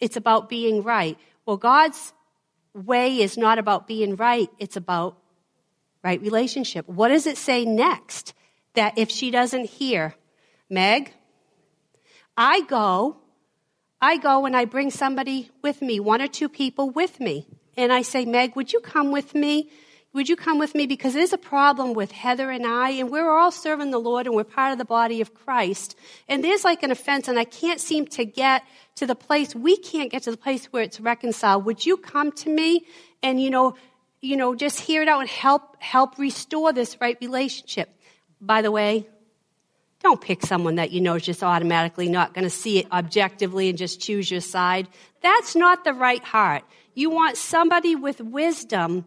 It's 0.00 0.16
about 0.16 0.48
being 0.48 0.82
right. 0.82 1.18
Well, 1.44 1.58
God's 1.58 2.14
way 2.72 3.20
is 3.20 3.36
not 3.36 3.58
about 3.58 3.86
being 3.86 4.16
right. 4.16 4.48
It's 4.58 4.78
about 4.78 5.18
right 6.02 6.22
relationship. 6.22 6.88
What 6.88 7.08
does 7.08 7.26
it 7.26 7.36
say 7.36 7.66
next? 7.66 8.32
That 8.72 8.96
if 8.96 9.10
she 9.10 9.30
doesn't 9.30 9.66
hear, 9.66 10.14
Meg, 10.70 11.12
I 12.34 12.62
go, 12.62 13.18
I 14.00 14.16
go 14.16 14.46
and 14.46 14.56
I 14.56 14.64
bring 14.64 14.90
somebody 14.90 15.50
with 15.60 15.82
me, 15.82 16.00
one 16.00 16.22
or 16.22 16.28
two 16.28 16.48
people 16.48 16.88
with 16.88 17.20
me. 17.20 17.46
And 17.76 17.92
I 17.92 18.02
say, 18.02 18.24
Meg, 18.24 18.56
would 18.56 18.72
you 18.72 18.80
come 18.80 19.12
with 19.12 19.34
me? 19.34 19.70
Would 20.14 20.28
you 20.28 20.36
come 20.36 20.58
with 20.58 20.74
me? 20.74 20.86
Because 20.86 21.14
there's 21.14 21.32
a 21.32 21.38
problem 21.38 21.94
with 21.94 22.12
Heather 22.12 22.50
and 22.50 22.66
I, 22.66 22.90
and 22.90 23.10
we're 23.10 23.30
all 23.30 23.50
serving 23.50 23.90
the 23.90 23.98
Lord 23.98 24.26
and 24.26 24.36
we're 24.36 24.44
part 24.44 24.72
of 24.72 24.78
the 24.78 24.84
body 24.84 25.22
of 25.22 25.32
Christ. 25.32 25.96
And 26.28 26.44
there's 26.44 26.64
like 26.64 26.82
an 26.82 26.90
offense, 26.90 27.28
and 27.28 27.38
I 27.38 27.44
can't 27.44 27.80
seem 27.80 28.06
to 28.08 28.26
get 28.26 28.62
to 28.96 29.06
the 29.06 29.14
place, 29.14 29.54
we 29.54 29.78
can't 29.78 30.10
get 30.10 30.24
to 30.24 30.30
the 30.30 30.36
place 30.36 30.66
where 30.66 30.82
it's 30.82 31.00
reconciled. 31.00 31.64
Would 31.64 31.86
you 31.86 31.96
come 31.96 32.30
to 32.32 32.50
me 32.50 32.84
and, 33.22 33.40
you 33.40 33.48
know, 33.48 33.74
you 34.20 34.36
know, 34.36 34.54
just 34.54 34.80
hear 34.80 35.00
it 35.02 35.08
out 35.08 35.20
and 35.20 35.28
help, 35.28 35.80
help 35.82 36.18
restore 36.18 36.74
this 36.74 37.00
right 37.00 37.16
relationship? 37.20 37.88
By 38.38 38.60
the 38.60 38.70
way, 38.70 39.06
don't 40.02 40.20
pick 40.20 40.44
someone 40.44 40.74
that 40.74 40.90
you 40.90 41.00
know 41.00 41.14
is 41.14 41.22
just 41.22 41.42
automatically 41.42 42.08
not 42.08 42.34
going 42.34 42.44
to 42.44 42.50
see 42.50 42.78
it 42.78 42.92
objectively 42.92 43.68
and 43.68 43.78
just 43.78 44.00
choose 44.00 44.30
your 44.30 44.40
side. 44.40 44.88
That's 45.22 45.56
not 45.56 45.84
the 45.84 45.92
right 45.92 46.22
heart. 46.22 46.64
You 46.94 47.10
want 47.10 47.36
somebody 47.36 47.96
with 47.96 48.20
wisdom 48.20 49.06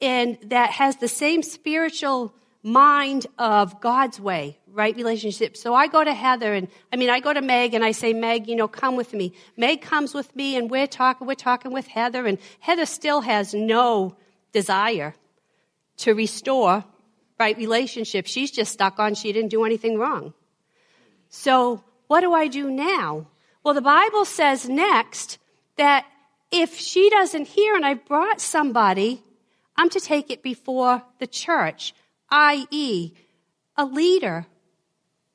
and 0.00 0.38
that 0.46 0.70
has 0.70 0.96
the 0.96 1.08
same 1.08 1.42
spiritual 1.42 2.34
mind 2.62 3.26
of 3.38 3.80
God's 3.80 4.20
way, 4.20 4.58
right 4.68 4.94
relationship. 4.94 5.56
So 5.56 5.74
I 5.74 5.86
go 5.86 6.04
to 6.04 6.12
Heather 6.12 6.52
and, 6.54 6.68
I 6.92 6.96
mean, 6.96 7.10
I 7.10 7.20
go 7.20 7.32
to 7.32 7.40
Meg 7.40 7.74
and 7.74 7.84
I 7.84 7.92
say, 7.92 8.12
Meg, 8.12 8.48
you 8.48 8.56
know, 8.56 8.68
come 8.68 8.96
with 8.96 9.12
me. 9.12 9.32
Meg 9.56 9.80
comes 9.80 10.14
with 10.14 10.34
me 10.36 10.56
and 10.56 10.70
we're 10.70 10.86
talking, 10.86 11.26
we're 11.26 11.34
talking 11.34 11.72
with 11.72 11.86
Heather 11.86 12.26
and 12.26 12.38
Heather 12.60 12.86
still 12.86 13.20
has 13.22 13.54
no 13.54 14.16
desire 14.52 15.14
to 15.98 16.14
restore 16.14 16.84
right 17.38 17.56
relationship. 17.56 18.26
She's 18.26 18.50
just 18.50 18.72
stuck 18.72 18.98
on 18.98 19.14
she 19.14 19.32
didn't 19.32 19.50
do 19.50 19.64
anything 19.64 19.98
wrong. 19.98 20.34
So 21.28 21.82
what 22.06 22.20
do 22.20 22.32
I 22.32 22.46
do 22.48 22.70
now? 22.70 23.26
Well, 23.64 23.74
the 23.74 23.80
Bible 23.80 24.24
says 24.24 24.68
next 24.68 25.38
that 25.76 26.06
if 26.52 26.78
she 26.78 27.08
doesn't 27.10 27.48
hear 27.48 27.74
and 27.74 27.84
I 27.84 27.94
brought 27.94 28.40
somebody, 28.40 29.22
I'm 29.76 29.88
to 29.90 30.00
take 30.00 30.30
it 30.30 30.42
before 30.42 31.02
the 31.18 31.26
church, 31.26 31.94
i.e., 32.30 33.12
a 33.76 33.84
leader 33.86 34.46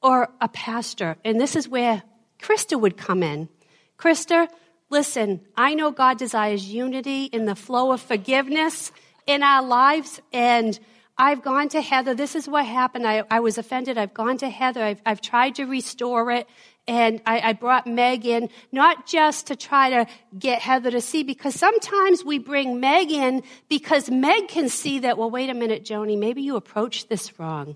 or 0.02 0.30
a 0.40 0.48
pastor. 0.48 1.18
And 1.26 1.42
this 1.42 1.56
is 1.56 1.68
where 1.68 2.04
Krista 2.40 2.80
would 2.80 2.98
come 2.98 3.24
in. 3.24 3.50
Krista, 3.98 4.48
listen, 4.92 5.42
I 5.56 5.74
know 5.74 5.90
God 5.90 6.20
desires 6.20 6.66
unity 6.66 7.26
in 7.26 7.46
the 7.46 7.56
flow 7.56 7.92
of 7.92 8.00
forgiveness 8.00 8.92
in 9.26 9.42
our 9.42 9.64
lives. 9.64 10.22
And 10.32 10.80
I've 11.18 11.42
gone 11.42 11.70
to 11.70 11.82
Heather. 11.82 12.14
This 12.14 12.36
is 12.36 12.48
what 12.48 12.66
happened. 12.66 13.08
I, 13.08 13.24
I 13.32 13.40
was 13.40 13.58
offended. 13.58 13.98
I've 13.98 14.14
gone 14.14 14.38
to 14.38 14.50
Heather. 14.50 14.84
I've, 14.84 15.02
I've 15.04 15.22
tried 15.22 15.56
to 15.56 15.66
restore 15.66 16.30
it. 16.32 16.48
And 16.88 17.22
I, 17.26 17.40
I 17.50 17.54
brought 17.54 17.86
Meg 17.86 18.26
in, 18.26 18.50
not 18.72 19.06
just 19.06 19.48
to 19.48 19.56
try 19.56 19.90
to 19.90 20.08
get 20.38 20.62
Heather 20.62 20.90
to 20.92 21.02
see, 21.02 21.24
because 21.24 21.54
sometimes 21.54 22.24
we 22.24 22.40
bring 22.40 22.80
Meg 22.80 23.12
in 23.12 23.44
because 23.68 24.10
Meg 24.10 24.48
can 24.48 24.70
see 24.70 25.00
that, 25.00 25.18
well, 25.18 25.30
wait 25.30 25.50
a 25.50 25.54
minute, 25.54 25.84
Joni, 25.84 26.18
maybe 26.18 26.42
you 26.42 26.56
approached 26.56 27.10
this 27.10 27.38
wrong. 27.38 27.76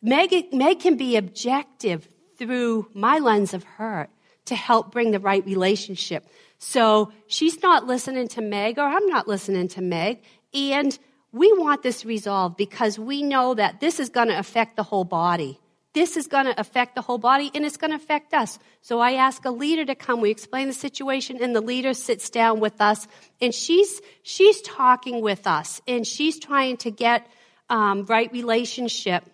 Meg, 0.00 0.52
Meg 0.52 0.78
can 0.78 0.96
be 0.96 1.16
objective 1.16 2.08
through 2.38 2.88
my 2.94 3.18
lens 3.18 3.52
of 3.52 3.64
hurt 3.64 4.10
to 4.46 4.54
help 4.54 4.92
bring 4.92 5.10
the 5.10 5.20
right 5.20 5.44
relationship. 5.44 6.26
So 6.58 7.12
she's 7.26 7.62
not 7.62 7.86
listening 7.86 8.28
to 8.28 8.40
Meg, 8.40 8.78
or 8.78 8.84
I'm 8.84 9.06
not 9.06 9.26
listening 9.26 9.68
to 9.68 9.82
Meg. 9.82 10.22
And 10.54 10.96
we 11.32 11.52
want 11.52 11.82
this 11.82 12.04
resolved 12.04 12.56
because 12.56 12.98
we 12.98 13.22
know 13.22 13.54
that 13.54 13.80
this 13.80 14.00
is 14.00 14.08
going 14.08 14.28
to 14.28 14.38
affect 14.38 14.76
the 14.76 14.82
whole 14.82 15.04
body. 15.04 15.60
This 15.92 16.16
is 16.16 16.28
going 16.28 16.46
to 16.46 16.58
affect 16.58 16.94
the 16.94 17.02
whole 17.02 17.18
body 17.18 17.50
and 17.52 17.64
it's 17.64 17.76
going 17.76 17.90
to 17.90 17.96
affect 17.96 18.32
us. 18.32 18.58
So 18.80 19.00
I 19.00 19.12
ask 19.14 19.44
a 19.44 19.50
leader 19.50 19.84
to 19.84 19.96
come. 19.96 20.20
We 20.20 20.30
explain 20.30 20.68
the 20.68 20.72
situation 20.72 21.42
and 21.42 21.54
the 21.54 21.60
leader 21.60 21.94
sits 21.94 22.30
down 22.30 22.60
with 22.60 22.80
us 22.80 23.08
and 23.40 23.52
she's, 23.52 24.00
she's 24.22 24.62
talking 24.62 25.20
with 25.20 25.48
us 25.48 25.80
and 25.88 26.06
she's 26.06 26.38
trying 26.38 26.76
to 26.78 26.92
get 26.92 27.26
um, 27.68 28.04
right 28.06 28.30
relationship. 28.32 29.24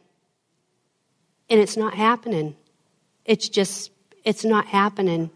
And 1.50 1.60
it's 1.60 1.76
not 1.76 1.94
happening. 1.94 2.56
It's 3.26 3.48
just, 3.48 3.90
it's 4.24 4.44
not 4.44 4.66
happening. 4.66 5.30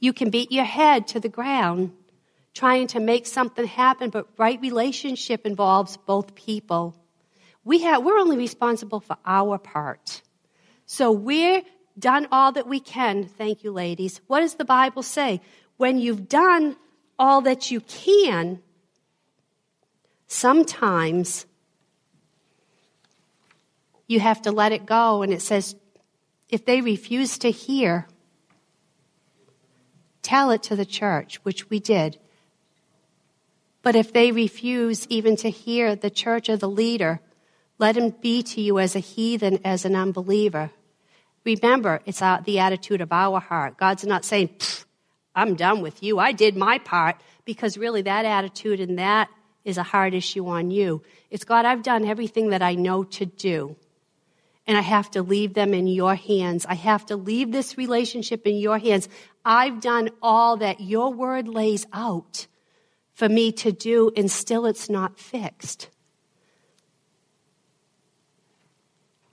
You 0.00 0.12
can 0.12 0.30
beat 0.30 0.50
your 0.50 0.64
head 0.64 1.06
to 1.08 1.20
the 1.20 1.28
ground 1.28 1.92
trying 2.52 2.88
to 2.88 2.98
make 2.98 3.24
something 3.24 3.66
happen, 3.66 4.10
but 4.10 4.26
right 4.36 4.60
relationship 4.60 5.46
involves 5.46 5.96
both 5.96 6.34
people. 6.34 6.96
We 7.68 7.80
have, 7.80 8.02
we're 8.02 8.18
only 8.18 8.38
responsible 8.38 9.00
for 9.00 9.18
our 9.26 9.58
part. 9.58 10.22
So 10.86 11.12
we're 11.12 11.60
done 11.98 12.26
all 12.32 12.50
that 12.52 12.66
we 12.66 12.80
can. 12.80 13.26
Thank 13.26 13.62
you, 13.62 13.72
ladies. 13.72 14.22
What 14.26 14.40
does 14.40 14.54
the 14.54 14.64
Bible 14.64 15.02
say? 15.02 15.42
When 15.76 15.98
you've 15.98 16.30
done 16.30 16.76
all 17.18 17.42
that 17.42 17.70
you 17.70 17.82
can, 17.82 18.62
sometimes 20.28 21.44
you 24.06 24.18
have 24.18 24.40
to 24.42 24.50
let 24.50 24.72
it 24.72 24.86
go. 24.86 25.20
And 25.20 25.30
it 25.30 25.42
says, 25.42 25.76
if 26.48 26.64
they 26.64 26.80
refuse 26.80 27.36
to 27.36 27.50
hear, 27.50 28.06
tell 30.22 30.52
it 30.52 30.62
to 30.62 30.74
the 30.74 30.86
church, 30.86 31.44
which 31.44 31.68
we 31.68 31.80
did. 31.80 32.18
But 33.82 33.94
if 33.94 34.14
they 34.14 34.32
refuse 34.32 35.06
even 35.08 35.36
to 35.36 35.50
hear 35.50 35.94
the 35.94 36.08
church 36.08 36.48
or 36.48 36.56
the 36.56 36.66
leader, 36.66 37.20
let 37.78 37.96
him 37.96 38.10
be 38.10 38.42
to 38.42 38.60
you 38.60 38.78
as 38.78 38.96
a 38.96 39.00
heathen, 39.00 39.60
as 39.64 39.84
an 39.84 39.94
unbeliever. 39.94 40.70
Remember, 41.44 42.00
it's 42.04 42.18
the 42.18 42.58
attitude 42.58 43.00
of 43.00 43.12
our 43.12 43.40
heart. 43.40 43.78
God's 43.78 44.04
not 44.04 44.24
saying, 44.24 44.50
I'm 45.34 45.54
done 45.54 45.80
with 45.80 46.02
you. 46.02 46.18
I 46.18 46.32
did 46.32 46.56
my 46.56 46.78
part, 46.78 47.16
because 47.44 47.78
really 47.78 48.02
that 48.02 48.24
attitude 48.24 48.80
and 48.80 48.98
that 48.98 49.30
is 49.64 49.78
a 49.78 49.82
hard 49.82 50.14
issue 50.14 50.46
on 50.48 50.70
you. 50.70 51.02
It's 51.30 51.44
God, 51.44 51.64
I've 51.64 51.82
done 51.82 52.04
everything 52.04 52.50
that 52.50 52.62
I 52.62 52.74
know 52.74 53.04
to 53.04 53.26
do. 53.26 53.76
And 54.66 54.76
I 54.76 54.82
have 54.82 55.10
to 55.12 55.22
leave 55.22 55.54
them 55.54 55.72
in 55.72 55.86
your 55.86 56.14
hands. 56.14 56.66
I 56.66 56.74
have 56.74 57.06
to 57.06 57.16
leave 57.16 57.52
this 57.52 57.78
relationship 57.78 58.46
in 58.46 58.56
your 58.56 58.78
hands. 58.78 59.08
I've 59.44 59.80
done 59.80 60.10
all 60.20 60.58
that 60.58 60.80
your 60.80 61.12
word 61.12 61.48
lays 61.48 61.86
out 61.92 62.46
for 63.14 63.28
me 63.28 63.52
to 63.52 63.72
do, 63.72 64.10
and 64.16 64.30
still 64.30 64.66
it's 64.66 64.90
not 64.90 65.18
fixed. 65.18 65.88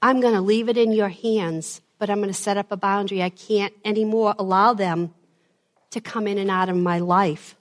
I'm 0.06 0.22
going 0.22 0.36
to 0.36 0.42
leave 0.42 0.70
it 0.70 0.78
in 0.78 0.92
your 0.92 1.10
hands, 1.10 1.82
but 1.98 2.12
I'm 2.12 2.18
going 2.18 2.28
to 2.28 2.34
set 2.34 2.58
up 2.58 2.72
a 2.72 2.78
boundary. 2.78 3.24
I 3.24 3.30
can't 3.30 3.74
anymore 3.84 4.36
allow 4.38 4.76
them 4.76 5.16
to 5.90 6.00
come 6.00 6.28
in 6.28 6.38
and 6.38 6.52
out 6.52 6.70
of 6.70 6.76
my 6.76 7.00
life 7.00 7.56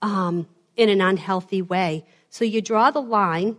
um, 0.00 0.46
in 0.76 0.88
an 0.88 1.02
unhealthy 1.02 1.60
way. 1.60 2.06
So 2.30 2.46
you 2.46 2.62
draw 2.62 2.90
the 2.90 3.02
line. 3.02 3.58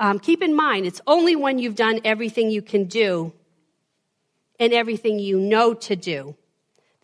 Um, 0.00 0.18
keep 0.18 0.42
in 0.42 0.56
mind, 0.56 0.86
it's 0.86 1.02
only 1.06 1.36
when 1.36 1.58
you've 1.58 1.74
done 1.74 2.00
everything 2.04 2.50
you 2.50 2.62
can 2.62 2.84
do 2.84 3.34
and 4.58 4.72
everything 4.72 5.18
you 5.18 5.38
know 5.38 5.74
to 5.74 5.96
do 5.96 6.36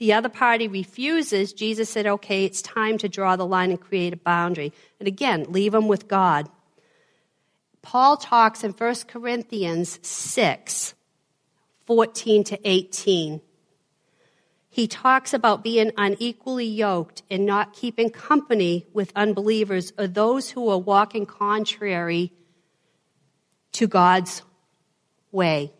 the 0.00 0.14
other 0.14 0.30
party 0.30 0.66
refuses, 0.66 1.52
Jesus 1.52 1.90
said, 1.90 2.06
okay, 2.06 2.46
it's 2.46 2.62
time 2.62 2.96
to 2.98 3.08
draw 3.08 3.36
the 3.36 3.44
line 3.44 3.68
and 3.68 3.78
create 3.78 4.14
a 4.14 4.16
boundary. 4.16 4.72
And 4.98 5.06
again, 5.06 5.44
leave 5.50 5.72
them 5.72 5.88
with 5.88 6.08
God. 6.08 6.48
Paul 7.82 8.16
talks 8.16 8.62
in 8.62 8.72
1 8.72 8.94
Corinthians 9.08 9.98
6, 10.02 10.94
14 11.86 12.44
to 12.44 12.68
18. 12.68 13.40
He 14.68 14.86
talks 14.86 15.34
about 15.34 15.64
being 15.64 15.90
unequally 15.96 16.66
yoked 16.66 17.22
and 17.30 17.44
not 17.44 17.72
keeping 17.72 18.10
company 18.10 18.86
with 18.92 19.12
unbelievers 19.16 19.92
or 19.98 20.06
those 20.06 20.50
who 20.50 20.68
are 20.68 20.78
walking 20.78 21.26
contrary 21.26 22.32
to 23.72 23.88
God's 23.88 24.42
way. 25.32 25.72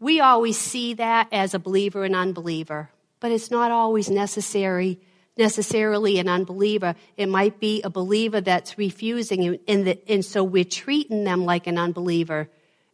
We 0.00 0.20
always 0.20 0.58
see 0.58 0.94
that 0.94 1.28
as 1.32 1.54
a 1.54 1.58
believer 1.58 2.04
and 2.04 2.14
unbeliever, 2.14 2.90
but 3.18 3.32
it's 3.32 3.50
not 3.50 3.70
always 3.70 4.10
necessary 4.10 5.00
necessarily 5.38 6.18
an 6.18 6.28
unbeliever. 6.28 6.94
It 7.16 7.28
might 7.28 7.60
be 7.60 7.80
a 7.82 7.90
believer 7.90 8.40
that's 8.40 8.76
refusing, 8.76 9.58
and, 9.68 9.86
the, 9.86 10.10
and 10.10 10.24
so 10.24 10.42
we're 10.44 10.64
treating 10.64 11.24
them 11.24 11.44
like 11.44 11.66
an 11.66 11.78
unbeliever 11.78 12.50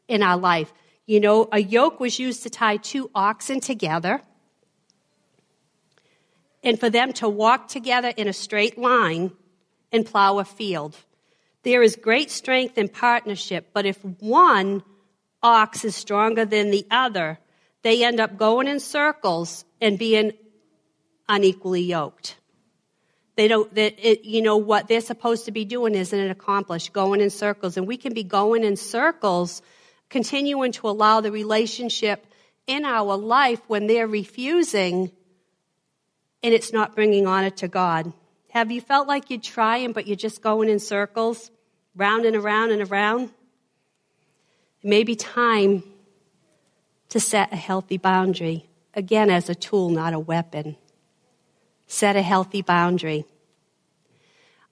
in 0.07 0.23
our 0.23 0.37
life. 0.37 0.73
You 1.07 1.21
know, 1.21 1.49
a 1.51 1.59
yoke 1.59 2.01
was 2.01 2.19
used 2.19 2.43
to 2.45 2.51
tie 2.51 2.77
two 2.77 3.11
oxen 3.15 3.61
together 3.61 4.23
and 6.63 6.81
for 6.81 6.89
them 6.89 7.13
to 7.15 7.29
walk 7.29 7.69
together 7.69 8.13
in 8.17 8.29
a 8.29 8.33
straight 8.33 8.79
line 8.79 9.33
and 9.93 10.07
plow 10.07 10.39
a 10.39 10.45
field. 10.45 10.97
There 11.63 11.83
is 11.83 11.97
great 11.97 12.31
strength 12.31 12.79
in 12.79 12.89
partnership, 12.89 13.71
but 13.73 13.87
if 13.87 14.03
one 14.05 14.83
ox 15.43 15.85
is 15.85 15.95
stronger 15.95 16.45
than 16.45 16.71
the 16.71 16.87
other, 16.91 17.39
they 17.83 18.03
end 18.03 18.19
up 18.19 18.37
going 18.39 18.67
in 18.67 18.81
circles 18.81 19.65
and 19.81 19.99
being 19.99 20.33
unequally 21.29 21.83
yoked. 21.83 22.37
They 23.37 23.49
don't, 23.49 23.75
that 23.75 23.95
it, 23.99 24.25
you 24.25 24.43
know, 24.43 24.57
what 24.57 24.87
they're 24.87 25.01
supposed 25.01 25.47
to 25.47 25.53
be 25.53 25.65
doing 25.65 25.95
isn't 25.95 26.19
it 26.19 26.31
accomplished, 26.31 26.93
going 26.93 27.21
in 27.21 27.31
circles. 27.31 27.77
And 27.77 27.87
we 27.87 27.97
can 27.97 28.15
be 28.15 28.23
going 28.23 28.63
in 28.63 28.77
circles, 28.77 29.61
continuing 30.09 30.73
to 30.73 30.89
allow 30.89 31.21
the 31.21 31.33
relationship 31.33 32.27
in 32.67 32.85
our 32.85 33.17
life 33.17 33.61
when 33.67 33.87
they're 33.87 34.07
refusing 34.07 35.11
and 36.45 36.53
it's 36.53 36.75
not 36.75 36.95
bringing 36.95 37.27
honor 37.27 37.51
to 37.51 37.69
God. 37.69 38.13
Have 38.51 38.71
you 38.71 38.83
felt 38.83 39.09
like 39.09 39.31
you're 39.31 39.41
trying, 39.41 39.93
but 39.93 40.07
you're 40.07 40.15
just 40.15 40.43
going 40.43 40.69
in 40.69 40.79
circles, 40.79 41.51
round 41.97 42.27
and 42.27 42.37
around 42.37 42.71
and 42.71 42.83
around? 42.83 43.31
It 44.83 44.89
may 44.89 45.05
be 45.05 45.17
time 45.17 45.83
to 47.09 47.19
set 47.19 47.51
a 47.51 47.57
healthy 47.57 47.97
boundary, 47.97 48.69
again, 48.93 49.31
as 49.31 49.49
a 49.49 49.55
tool, 49.55 49.89
not 49.89 50.13
a 50.13 50.19
weapon. 50.19 50.77
Set 51.95 52.17
a 52.17 52.23
healthy 52.23 52.61
boundary. 52.61 53.25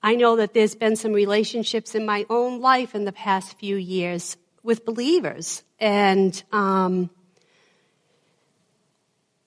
I 0.02 0.16
know 0.16 0.34
that 0.34 0.54
there's 0.54 0.74
been 0.74 0.96
some 0.96 1.12
relationships 1.12 1.94
in 1.94 2.04
my 2.04 2.26
own 2.28 2.60
life 2.60 2.96
in 2.96 3.04
the 3.04 3.12
past 3.12 3.56
few 3.60 3.76
years 3.76 4.36
with 4.64 4.84
believers, 4.84 5.62
and 5.78 6.42
um, 6.50 7.10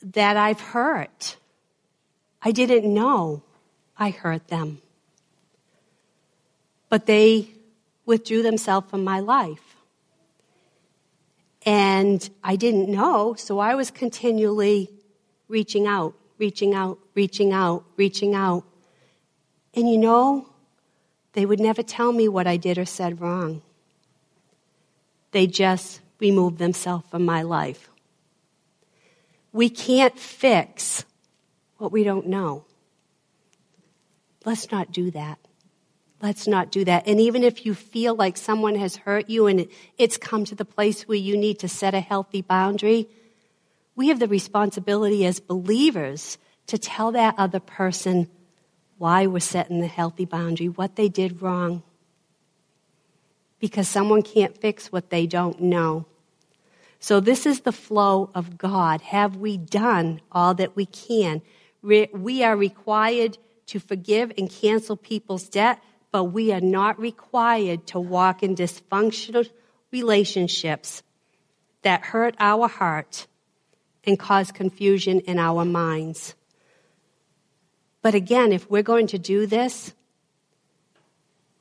that 0.02 0.38
I've 0.38 0.62
hurt. 0.62 1.36
I 2.42 2.52
didn't 2.52 2.94
know 2.94 3.44
I 3.98 4.12
hurt 4.12 4.48
them. 4.48 4.82
But 6.88 7.08
they 7.08 7.50
withdrew 8.06 8.42
themselves 8.42 8.90
from 8.90 9.04
my 9.04 9.20
life. 9.20 9.76
And 11.66 12.30
I 12.42 12.56
didn't 12.56 12.88
know, 12.88 13.34
so 13.34 13.60
I 13.60 13.76
was 13.76 13.92
continually 13.92 14.92
reaching 15.50 15.88
out, 15.88 16.14
reaching 16.38 16.74
out, 16.74 17.00
reaching 17.14 17.54
out, 17.54 17.84
reaching 17.98 18.36
out. 18.36 18.64
And 19.74 19.90
you 19.90 19.98
know, 19.98 20.48
they 21.34 21.46
would 21.46 21.60
never 21.60 21.84
tell 21.84 22.12
me 22.12 22.28
what 22.28 22.48
I 22.48 22.58
did 22.58 22.78
or 22.78 22.86
said 22.86 23.22
wrong. 23.22 23.62
They 25.32 25.48
just 25.48 26.02
removed 26.20 26.58
themselves 26.58 27.06
from 27.10 27.26
my 27.26 27.42
life. 27.42 27.90
We 29.52 29.70
can't 29.70 30.18
fix 30.18 31.06
what 31.78 31.92
we 31.92 32.04
don't 32.04 32.28
know. 32.28 32.66
Let's 34.46 34.72
not 34.72 34.92
do 34.92 35.12
that. 35.12 35.40
Let's 36.22 36.48
not 36.48 36.72
do 36.72 36.86
that. 36.86 37.08
And 37.08 37.20
even 37.20 37.44
if 37.44 37.66
you 37.66 37.74
feel 37.74 38.16
like 38.16 38.38
someone 38.38 38.76
has 38.76 38.96
hurt 38.96 39.30
you 39.30 39.48
and 39.48 39.68
it's 39.98 40.18
come 40.18 40.46
to 40.46 40.56
the 40.56 40.66
place 40.66 41.08
where 41.08 41.18
you 41.18 41.36
need 41.36 41.60
to 41.60 41.68
set 41.68 41.94
a 41.94 42.00
healthy 42.00 42.42
boundary, 42.42 43.10
we 43.96 44.10
have 44.10 44.20
the 44.20 44.28
responsibility 44.28 45.26
as 45.26 45.40
believers 45.40 46.38
to 46.68 46.78
tell 46.78 47.12
that 47.14 47.36
other 47.38 47.60
person 47.60 48.30
why 48.98 49.28
we're 49.28 49.40
setting 49.40 49.82
the 49.82 49.88
healthy 49.88 50.26
boundary, 50.26 50.68
what 50.68 50.96
they 50.96 51.10
did 51.10 51.42
wrong. 51.42 51.84
Because 53.60 53.88
someone 53.88 54.22
can't 54.22 54.58
fix 54.58 54.92
what 54.92 55.10
they 55.10 55.26
don't 55.28 55.62
know. 55.62 56.06
So, 57.00 57.20
this 57.20 57.46
is 57.46 57.62
the 57.62 57.72
flow 57.72 58.30
of 58.34 58.58
God. 58.58 59.02
Have 59.02 59.38
we 59.38 59.58
done 59.58 60.22
all 60.32 60.54
that 60.56 60.76
we 60.76 60.86
can? 60.86 61.42
We 61.82 62.44
are 62.44 62.56
required 62.56 63.38
to 63.68 63.80
forgive 63.80 64.32
and 64.38 64.50
cancel 64.50 64.98
people's 64.98 65.48
debt, 65.48 65.82
but 66.12 66.26
we 66.26 66.52
are 66.52 66.62
not 66.62 67.00
required 67.00 67.86
to 67.88 68.00
walk 68.00 68.44
in 68.44 68.56
dysfunctional 68.56 69.50
relationships 69.92 71.04
that 71.84 72.02
hurt 72.02 72.36
our 72.40 72.68
heart 72.68 73.28
and 74.06 74.20
cause 74.20 74.52
confusion 74.52 75.20
in 75.22 75.40
our 75.40 75.66
minds. 75.66 76.36
But 78.02 78.16
again, 78.16 78.52
if 78.52 78.70
we're 78.70 78.84
going 78.84 79.08
to 79.08 79.18
do 79.18 79.46
this, 79.48 79.94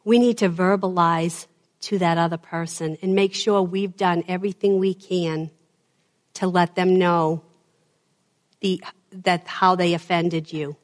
we 0.04 0.18
need 0.18 0.38
to 0.38 0.50
verbalize 0.50 1.46
to 1.83 1.98
that 1.98 2.18
other 2.18 2.37
person 2.37 2.98
and 3.02 3.14
make 3.14 3.35
sure 3.35 3.62
we've 3.62 3.96
done 3.96 4.24
everything 4.28 4.78
we 4.78 4.94
can 4.94 5.50
to 6.35 6.46
let 6.46 6.74
them 6.74 6.98
know 6.98 7.42
the, 8.61 8.83
that 9.11 9.46
how 9.46 9.74
they 9.74 9.94
offended 9.94 10.52
you 10.52 10.76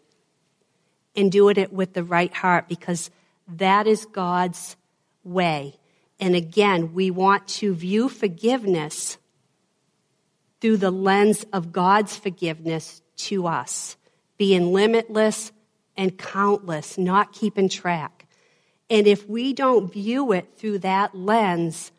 and 1.16 1.32
do 1.32 1.48
it 1.48 1.72
with 1.72 1.92
the 1.92 2.04
right 2.04 2.32
heart 2.32 2.68
because 2.68 3.10
that 3.48 3.86
is 3.86 4.04
God's 4.06 4.76
way. 5.24 5.74
And 6.18 6.36
again, 6.36 6.94
we 6.94 7.10
want 7.10 7.48
to 7.48 7.74
view 7.74 8.08
forgiveness 8.08 9.18
through 10.60 10.76
the 10.76 10.90
lens 10.90 11.44
of 11.52 11.72
God's 11.72 12.16
forgiveness 12.16 13.02
to 13.16 13.46
us, 13.46 13.96
being 14.36 14.72
limitless 14.72 15.52
and 15.96 16.16
countless, 16.16 16.98
not 16.98 17.32
keeping 17.32 17.68
track. 17.68 18.26
And 18.88 19.06
if 19.06 19.28
we 19.28 19.52
don't 19.52 19.92
view 19.92 20.32
it 20.32 20.56
through 20.56 20.80
that 20.80 21.14
lens, 21.14 21.92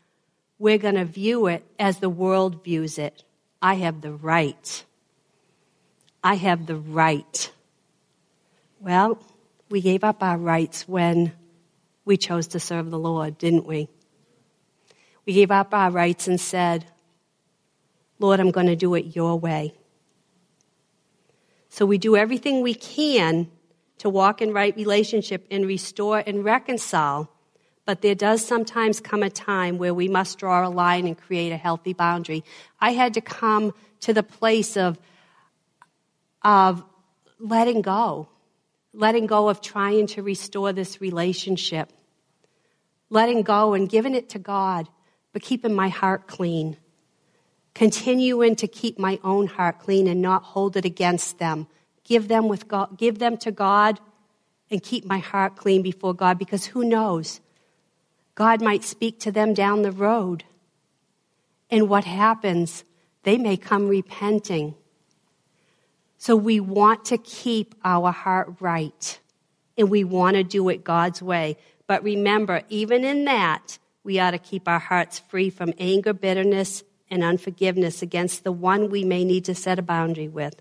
we're 0.59 0.77
going 0.77 0.95
to 0.95 1.05
view 1.05 1.47
it 1.47 1.65
as 1.79 1.99
the 1.99 2.09
world 2.09 2.63
views 2.63 2.97
it. 2.97 3.23
I 3.61 3.75
have 3.75 4.01
the 4.01 4.13
right. 4.13 4.85
I 6.23 6.35
have 6.35 6.65
the 6.65 6.75
right. 6.75 7.51
Well, 8.79 9.19
we 9.69 9.81
gave 9.81 10.03
up 10.03 10.21
our 10.21 10.37
rights 10.37 10.87
when 10.87 11.33
we 12.03 12.17
chose 12.17 12.47
to 12.49 12.59
serve 12.59 12.91
the 12.91 12.99
Lord, 12.99 13.37
didn't 13.37 13.65
we? 13.65 13.87
We 15.25 15.33
gave 15.33 15.51
up 15.51 15.73
our 15.73 15.91
rights 15.91 16.27
and 16.27 16.41
said, 16.41 16.85
Lord, 18.21 18.39
I'm 18.39 18.51
going 18.51 18.67
to 18.67 18.75
do 18.75 18.93
it 18.93 19.15
your 19.15 19.39
way. 19.39 19.73
So 21.69 21.87
we 21.87 21.97
do 21.97 22.15
everything 22.15 22.61
we 22.61 22.75
can 22.75 23.49
to 23.97 24.09
walk 24.09 24.43
in 24.43 24.53
right 24.53 24.75
relationship 24.75 25.47
and 25.49 25.65
restore 25.65 26.19
and 26.19 26.45
reconcile. 26.45 27.31
But 27.85 28.03
there 28.03 28.13
does 28.13 28.45
sometimes 28.45 28.99
come 28.99 29.23
a 29.23 29.29
time 29.31 29.79
where 29.79 29.93
we 29.93 30.07
must 30.07 30.37
draw 30.37 30.67
a 30.67 30.69
line 30.69 31.07
and 31.07 31.17
create 31.17 31.51
a 31.51 31.57
healthy 31.57 31.93
boundary. 31.93 32.43
I 32.79 32.91
had 32.91 33.15
to 33.15 33.21
come 33.21 33.73
to 34.01 34.13
the 34.13 34.21
place 34.21 34.77
of, 34.77 34.99
of 36.43 36.83
letting 37.39 37.81
go, 37.81 38.29
letting 38.93 39.25
go 39.25 39.49
of 39.49 39.61
trying 39.61 40.05
to 40.07 40.21
restore 40.21 40.73
this 40.73 41.01
relationship, 41.01 41.91
letting 43.09 43.41
go 43.41 43.73
and 43.73 43.89
giving 43.89 44.13
it 44.13 44.29
to 44.29 44.39
God, 44.39 44.87
but 45.33 45.41
keeping 45.41 45.73
my 45.73 45.89
heart 45.89 46.27
clean 46.27 46.77
continuing 47.73 48.55
to 48.57 48.67
keep 48.67 48.99
my 48.99 49.19
own 49.23 49.47
heart 49.47 49.79
clean 49.79 50.07
and 50.07 50.21
not 50.21 50.43
hold 50.43 50.75
it 50.77 50.85
against 50.85 51.39
them. 51.39 51.67
Give 52.03 52.27
them 52.27 52.47
with 52.47 52.67
God, 52.67 52.97
give 52.97 53.19
them 53.19 53.37
to 53.37 53.51
God 53.51 53.99
and 54.69 54.81
keep 54.81 55.05
my 55.05 55.19
heart 55.19 55.55
clean 55.55 55.81
before 55.81 56.13
God 56.13 56.37
because 56.37 56.65
who 56.65 56.83
knows? 56.83 57.39
God 58.35 58.61
might 58.61 58.83
speak 58.83 59.19
to 59.21 59.31
them 59.31 59.53
down 59.53 59.81
the 59.81 59.91
road. 59.91 60.43
And 61.69 61.87
what 61.87 62.05
happens? 62.05 62.83
They 63.23 63.37
may 63.37 63.57
come 63.57 63.87
repenting. 63.87 64.75
So 66.17 66.35
we 66.35 66.59
want 66.59 67.05
to 67.05 67.17
keep 67.17 67.75
our 67.83 68.11
heart 68.11 68.55
right 68.59 69.19
and 69.77 69.89
we 69.89 70.03
want 70.03 70.35
to 70.35 70.43
do 70.43 70.69
it 70.69 70.83
God's 70.83 71.21
way. 71.21 71.57
But 71.87 72.03
remember, 72.03 72.61
even 72.69 73.03
in 73.03 73.25
that, 73.25 73.79
we 74.03 74.19
ought 74.19 74.31
to 74.31 74.37
keep 74.37 74.67
our 74.67 74.79
hearts 74.79 75.19
free 75.19 75.49
from 75.49 75.73
anger, 75.77 76.13
bitterness, 76.13 76.83
and 77.11 77.23
unforgiveness 77.23 78.01
against 78.01 78.43
the 78.43 78.51
one 78.51 78.89
we 78.89 79.03
may 79.03 79.23
need 79.23 79.45
to 79.45 79.53
set 79.53 79.77
a 79.77 79.83
boundary 79.83 80.29
with. 80.29 80.59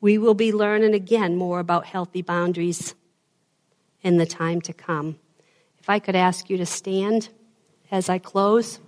We 0.00 0.18
will 0.18 0.34
be 0.34 0.52
learning 0.52 0.94
again 0.94 1.36
more 1.36 1.60
about 1.60 1.84
healthy 1.86 2.22
boundaries 2.22 2.94
in 4.02 4.16
the 4.16 4.26
time 4.26 4.60
to 4.62 4.72
come. 4.72 5.18
If 5.78 5.90
I 5.90 5.98
could 5.98 6.16
ask 6.16 6.48
you 6.48 6.56
to 6.58 6.66
stand 6.66 7.28
as 7.90 8.08
I 8.08 8.18
close. 8.18 8.80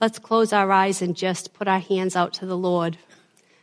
Let's 0.00 0.18
close 0.18 0.52
our 0.52 0.72
eyes 0.72 1.00
and 1.00 1.14
just 1.14 1.54
put 1.54 1.68
our 1.68 1.78
hands 1.78 2.16
out 2.16 2.34
to 2.34 2.46
the 2.46 2.56
Lord. 2.56 2.98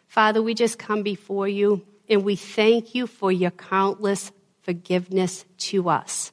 Father, 0.08 0.42
we 0.42 0.54
just 0.54 0.80
come 0.80 1.04
before 1.04 1.48
you 1.48 1.86
and 2.08 2.24
we 2.24 2.36
thank 2.36 2.96
you 2.96 3.08
for 3.08 3.32
your 3.32 3.52
countless 3.52 4.32
forgiveness 4.62 5.46
to 5.58 5.90
us. 5.90 6.32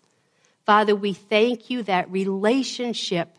Father, 0.67 0.97
we 0.97 1.13
thank 1.13 1.71
you 1.71 1.85
that 1.85 2.11
relationship 2.11 3.39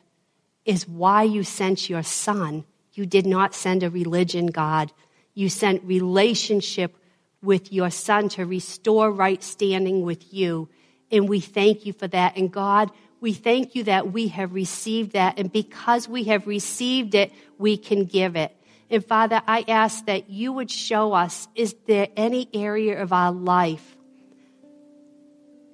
is 0.63 0.88
why 0.88 1.24
you 1.24 1.44
sent 1.44 1.90
your 1.90 2.04
son. 2.04 2.63
You 2.94 3.06
did 3.06 3.26
not 3.26 3.54
send 3.54 3.84
a 3.84 3.90
religion, 3.90 4.48
God. 4.48 4.94
You 5.34 5.50
sent 5.50 5.84
relationship 5.84 6.96
with 7.44 7.72
your 7.72 7.90
son 7.90 8.30
to 8.30 8.46
restore 8.46 9.12
right 9.12 9.44
standing 9.44 10.04
with 10.04 10.34
you. 10.34 10.70
And 11.12 11.28
we 11.28 11.42
thank 11.42 11.86
you 11.86 11.92
for 11.92 12.08
that. 12.08 12.38
And 12.38 12.52
God, 12.52 12.92
we 13.20 13.34
thank 13.34 13.76
you 13.76 13.84
that 13.84 14.13
we 14.13 14.30
have 14.30 14.54
received 14.54 15.12
that. 15.12 15.38
And 15.38 15.52
because 15.52 16.08
we 16.08 16.26
have 16.26 16.48
received 16.48 17.13
it, 17.13 17.34
we 17.58 17.76
can 17.76 18.06
give 18.06 18.38
it. 18.38 18.56
And 18.90 19.06
Father, 19.06 19.42
I 19.46 19.66
ask 19.68 20.06
that 20.06 20.30
you 20.30 20.54
would 20.54 20.72
show 20.72 21.12
us, 21.12 21.50
is 21.56 21.76
there 21.88 22.08
any 22.16 22.48
area 22.54 23.02
of 23.02 23.12
our 23.12 23.34
life 23.34 23.97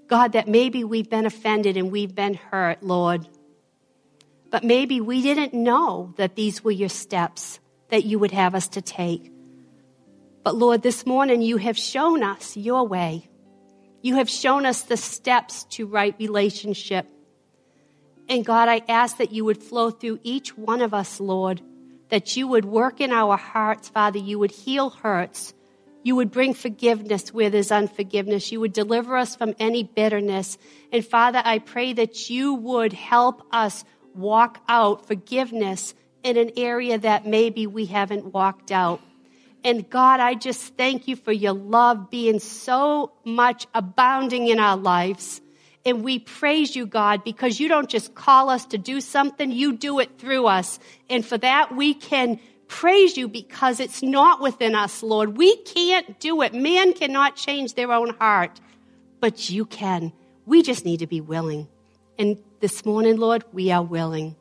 God, 0.07 0.33
that 0.33 0.47
maybe 0.47 0.83
we've 0.83 1.09
been 1.09 1.25
offended 1.25 1.77
and 1.77 1.91
we've 1.91 2.13
been 2.13 2.33
hurt, 2.33 2.83
Lord. 2.83 3.27
But 4.49 4.63
maybe 4.63 5.01
we 5.01 5.21
didn't 5.21 5.53
know 5.53 6.13
that 6.17 6.35
these 6.35 6.63
were 6.63 6.71
your 6.71 6.89
steps 6.89 7.59
that 7.89 8.05
you 8.05 8.19
would 8.19 8.31
have 8.31 8.55
us 8.55 8.67
to 8.69 8.81
take. 8.81 9.31
But 10.43 10.55
Lord, 10.55 10.81
this 10.81 11.05
morning 11.05 11.41
you 11.41 11.57
have 11.57 11.77
shown 11.77 12.21
us 12.21 12.57
your 12.57 12.85
way. 12.85 13.29
You 14.01 14.15
have 14.15 14.29
shown 14.29 14.65
us 14.65 14.81
the 14.81 14.97
steps 14.97 15.63
to 15.71 15.85
right 15.87 16.13
relationship. 16.19 17.07
And 18.27 18.45
God, 18.45 18.67
I 18.67 18.81
ask 18.89 19.17
that 19.17 19.31
you 19.31 19.45
would 19.45 19.63
flow 19.63 19.89
through 19.89 20.19
each 20.23 20.57
one 20.57 20.81
of 20.81 20.93
us, 20.93 21.19
Lord, 21.19 21.61
that 22.09 22.35
you 22.35 22.47
would 22.47 22.65
work 22.65 22.99
in 22.99 23.11
our 23.11 23.37
hearts, 23.37 23.89
Father. 23.89 24.19
You 24.19 24.39
would 24.39 24.51
heal 24.51 24.89
hurts. 24.89 25.53
You 26.03 26.17
would 26.17 26.31
bring 26.31 26.53
forgiveness 26.53 27.33
where 27.33 27.49
there's 27.49 27.71
unforgiveness. 27.71 28.51
You 28.51 28.59
would 28.59 28.73
deliver 28.73 29.15
us 29.15 29.35
from 29.35 29.55
any 29.57 29.83
bitterness. 29.83 30.57
And 30.91 31.05
Father, 31.05 31.41
I 31.43 31.59
pray 31.59 31.93
that 31.93 32.29
you 32.29 32.53
would 32.53 32.93
help 32.93 33.41
us 33.51 33.85
walk 34.13 34.61
out 34.67 35.07
forgiveness 35.07 35.95
in 36.23 36.37
an 36.37 36.51
area 36.57 36.97
that 36.97 37.25
maybe 37.25 37.67
we 37.67 37.85
haven't 37.85 38.33
walked 38.33 38.71
out. 38.71 39.01
And 39.63 39.89
God, 39.89 40.19
I 40.19 40.35
just 40.35 40.75
thank 40.75 41.07
you 41.07 41.15
for 41.15 41.31
your 41.31 41.53
love 41.53 42.09
being 42.09 42.39
so 42.39 43.13
much 43.23 43.65
abounding 43.73 44.47
in 44.47 44.59
our 44.59 44.75
lives. 44.75 45.41
And 45.85 46.03
we 46.03 46.19
praise 46.19 46.75
you, 46.75 46.85
God, 46.85 47.23
because 47.23 47.59
you 47.59 47.67
don't 47.67 47.89
just 47.89 48.13
call 48.13 48.49
us 48.49 48.65
to 48.67 48.77
do 48.77 49.01
something, 49.01 49.51
you 49.51 49.73
do 49.73 49.99
it 49.99 50.17
through 50.17 50.47
us. 50.47 50.79
And 51.09 51.25
for 51.25 51.37
that, 51.37 51.75
we 51.75 51.93
can 51.93 52.39
praise 52.67 53.17
you 53.17 53.27
because 53.27 53.79
it's 53.79 54.01
not 54.01 54.41
within 54.41 54.75
us, 54.75 55.03
Lord. 55.03 55.37
We 55.37 55.57
can't 55.57 56.19
do 56.19 56.41
it. 56.41 56.53
Man 56.53 56.93
cannot 56.93 57.35
change 57.35 57.75
their 57.75 57.91
own 57.91 58.09
heart, 58.15 58.59
but 59.19 59.49
you 59.49 59.65
can. 59.65 60.11
We 60.45 60.61
just 60.61 60.85
need 60.85 60.99
to 60.99 61.07
be 61.07 61.21
willing. 61.21 61.67
And 62.17 62.37
this 62.59 62.85
morning, 62.85 63.17
Lord, 63.17 63.43
we 63.53 63.71
are 63.71 63.83
willing. 63.83 64.35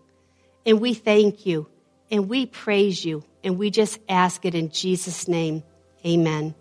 And 0.66 0.80
we 0.80 0.94
thank 0.94 1.46
you 1.46 1.68
and 2.10 2.28
we 2.28 2.46
praise 2.46 3.04
you. 3.04 3.24
And 3.44 3.58
we 3.58 3.70
just 3.70 3.98
ask 4.08 4.44
it 4.44 4.54
in 4.54 4.70
Jesus' 4.70 5.26
name. 5.26 5.64
Amen. 6.06 6.54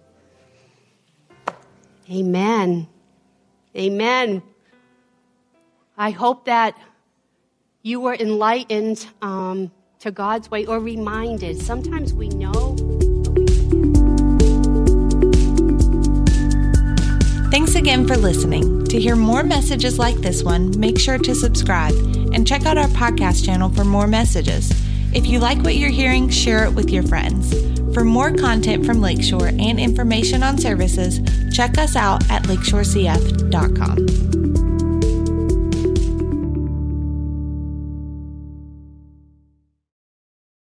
Amen. 2.09 2.87
Amen. 3.75 4.43
I 5.97 6.09
hope 6.09 6.45
that 6.45 6.75
you 7.83 7.99
were 7.99 8.15
enlightened 8.15 9.05
um, 9.21 9.71
to 10.01 10.11
God's 10.11 10.49
way 10.49 10.65
or 10.65 10.79
reminded. 10.79 11.61
Sometimes 11.61 12.13
we 12.13 12.29
know. 12.29 12.75
But 13.23 13.37
we 13.37 13.45
Thanks 17.51 17.75
again 17.75 18.07
for 18.07 18.17
listening. 18.17 18.85
To 18.85 18.99
hear 18.99 19.15
more 19.15 19.43
messages 19.43 19.99
like 19.99 20.15
this 20.17 20.43
one, 20.43 20.77
make 20.79 20.99
sure 20.99 21.17
to 21.19 21.35
subscribe 21.35 21.93
and 22.33 22.47
check 22.47 22.65
out 22.65 22.77
our 22.77 22.87
podcast 22.87 23.45
channel 23.45 23.69
for 23.69 23.83
more 23.85 24.07
messages. 24.07 24.71
If 25.13 25.27
you 25.27 25.39
like 25.39 25.61
what 25.61 25.75
you're 25.75 25.89
hearing, 25.89 26.29
share 26.29 26.65
it 26.65 26.73
with 26.73 26.89
your 26.89 27.03
friends. 27.03 27.53
For 27.93 28.03
more 28.03 28.31
content 28.31 28.85
from 28.85 29.01
Lakeshore 29.01 29.47
and 29.47 29.79
information 29.79 30.41
on 30.43 30.57
services, 30.57 31.19
check 31.53 31.77
us 31.77 31.95
out 31.95 32.27
at 32.31 32.43
lakeshorecf.com. 32.43 34.40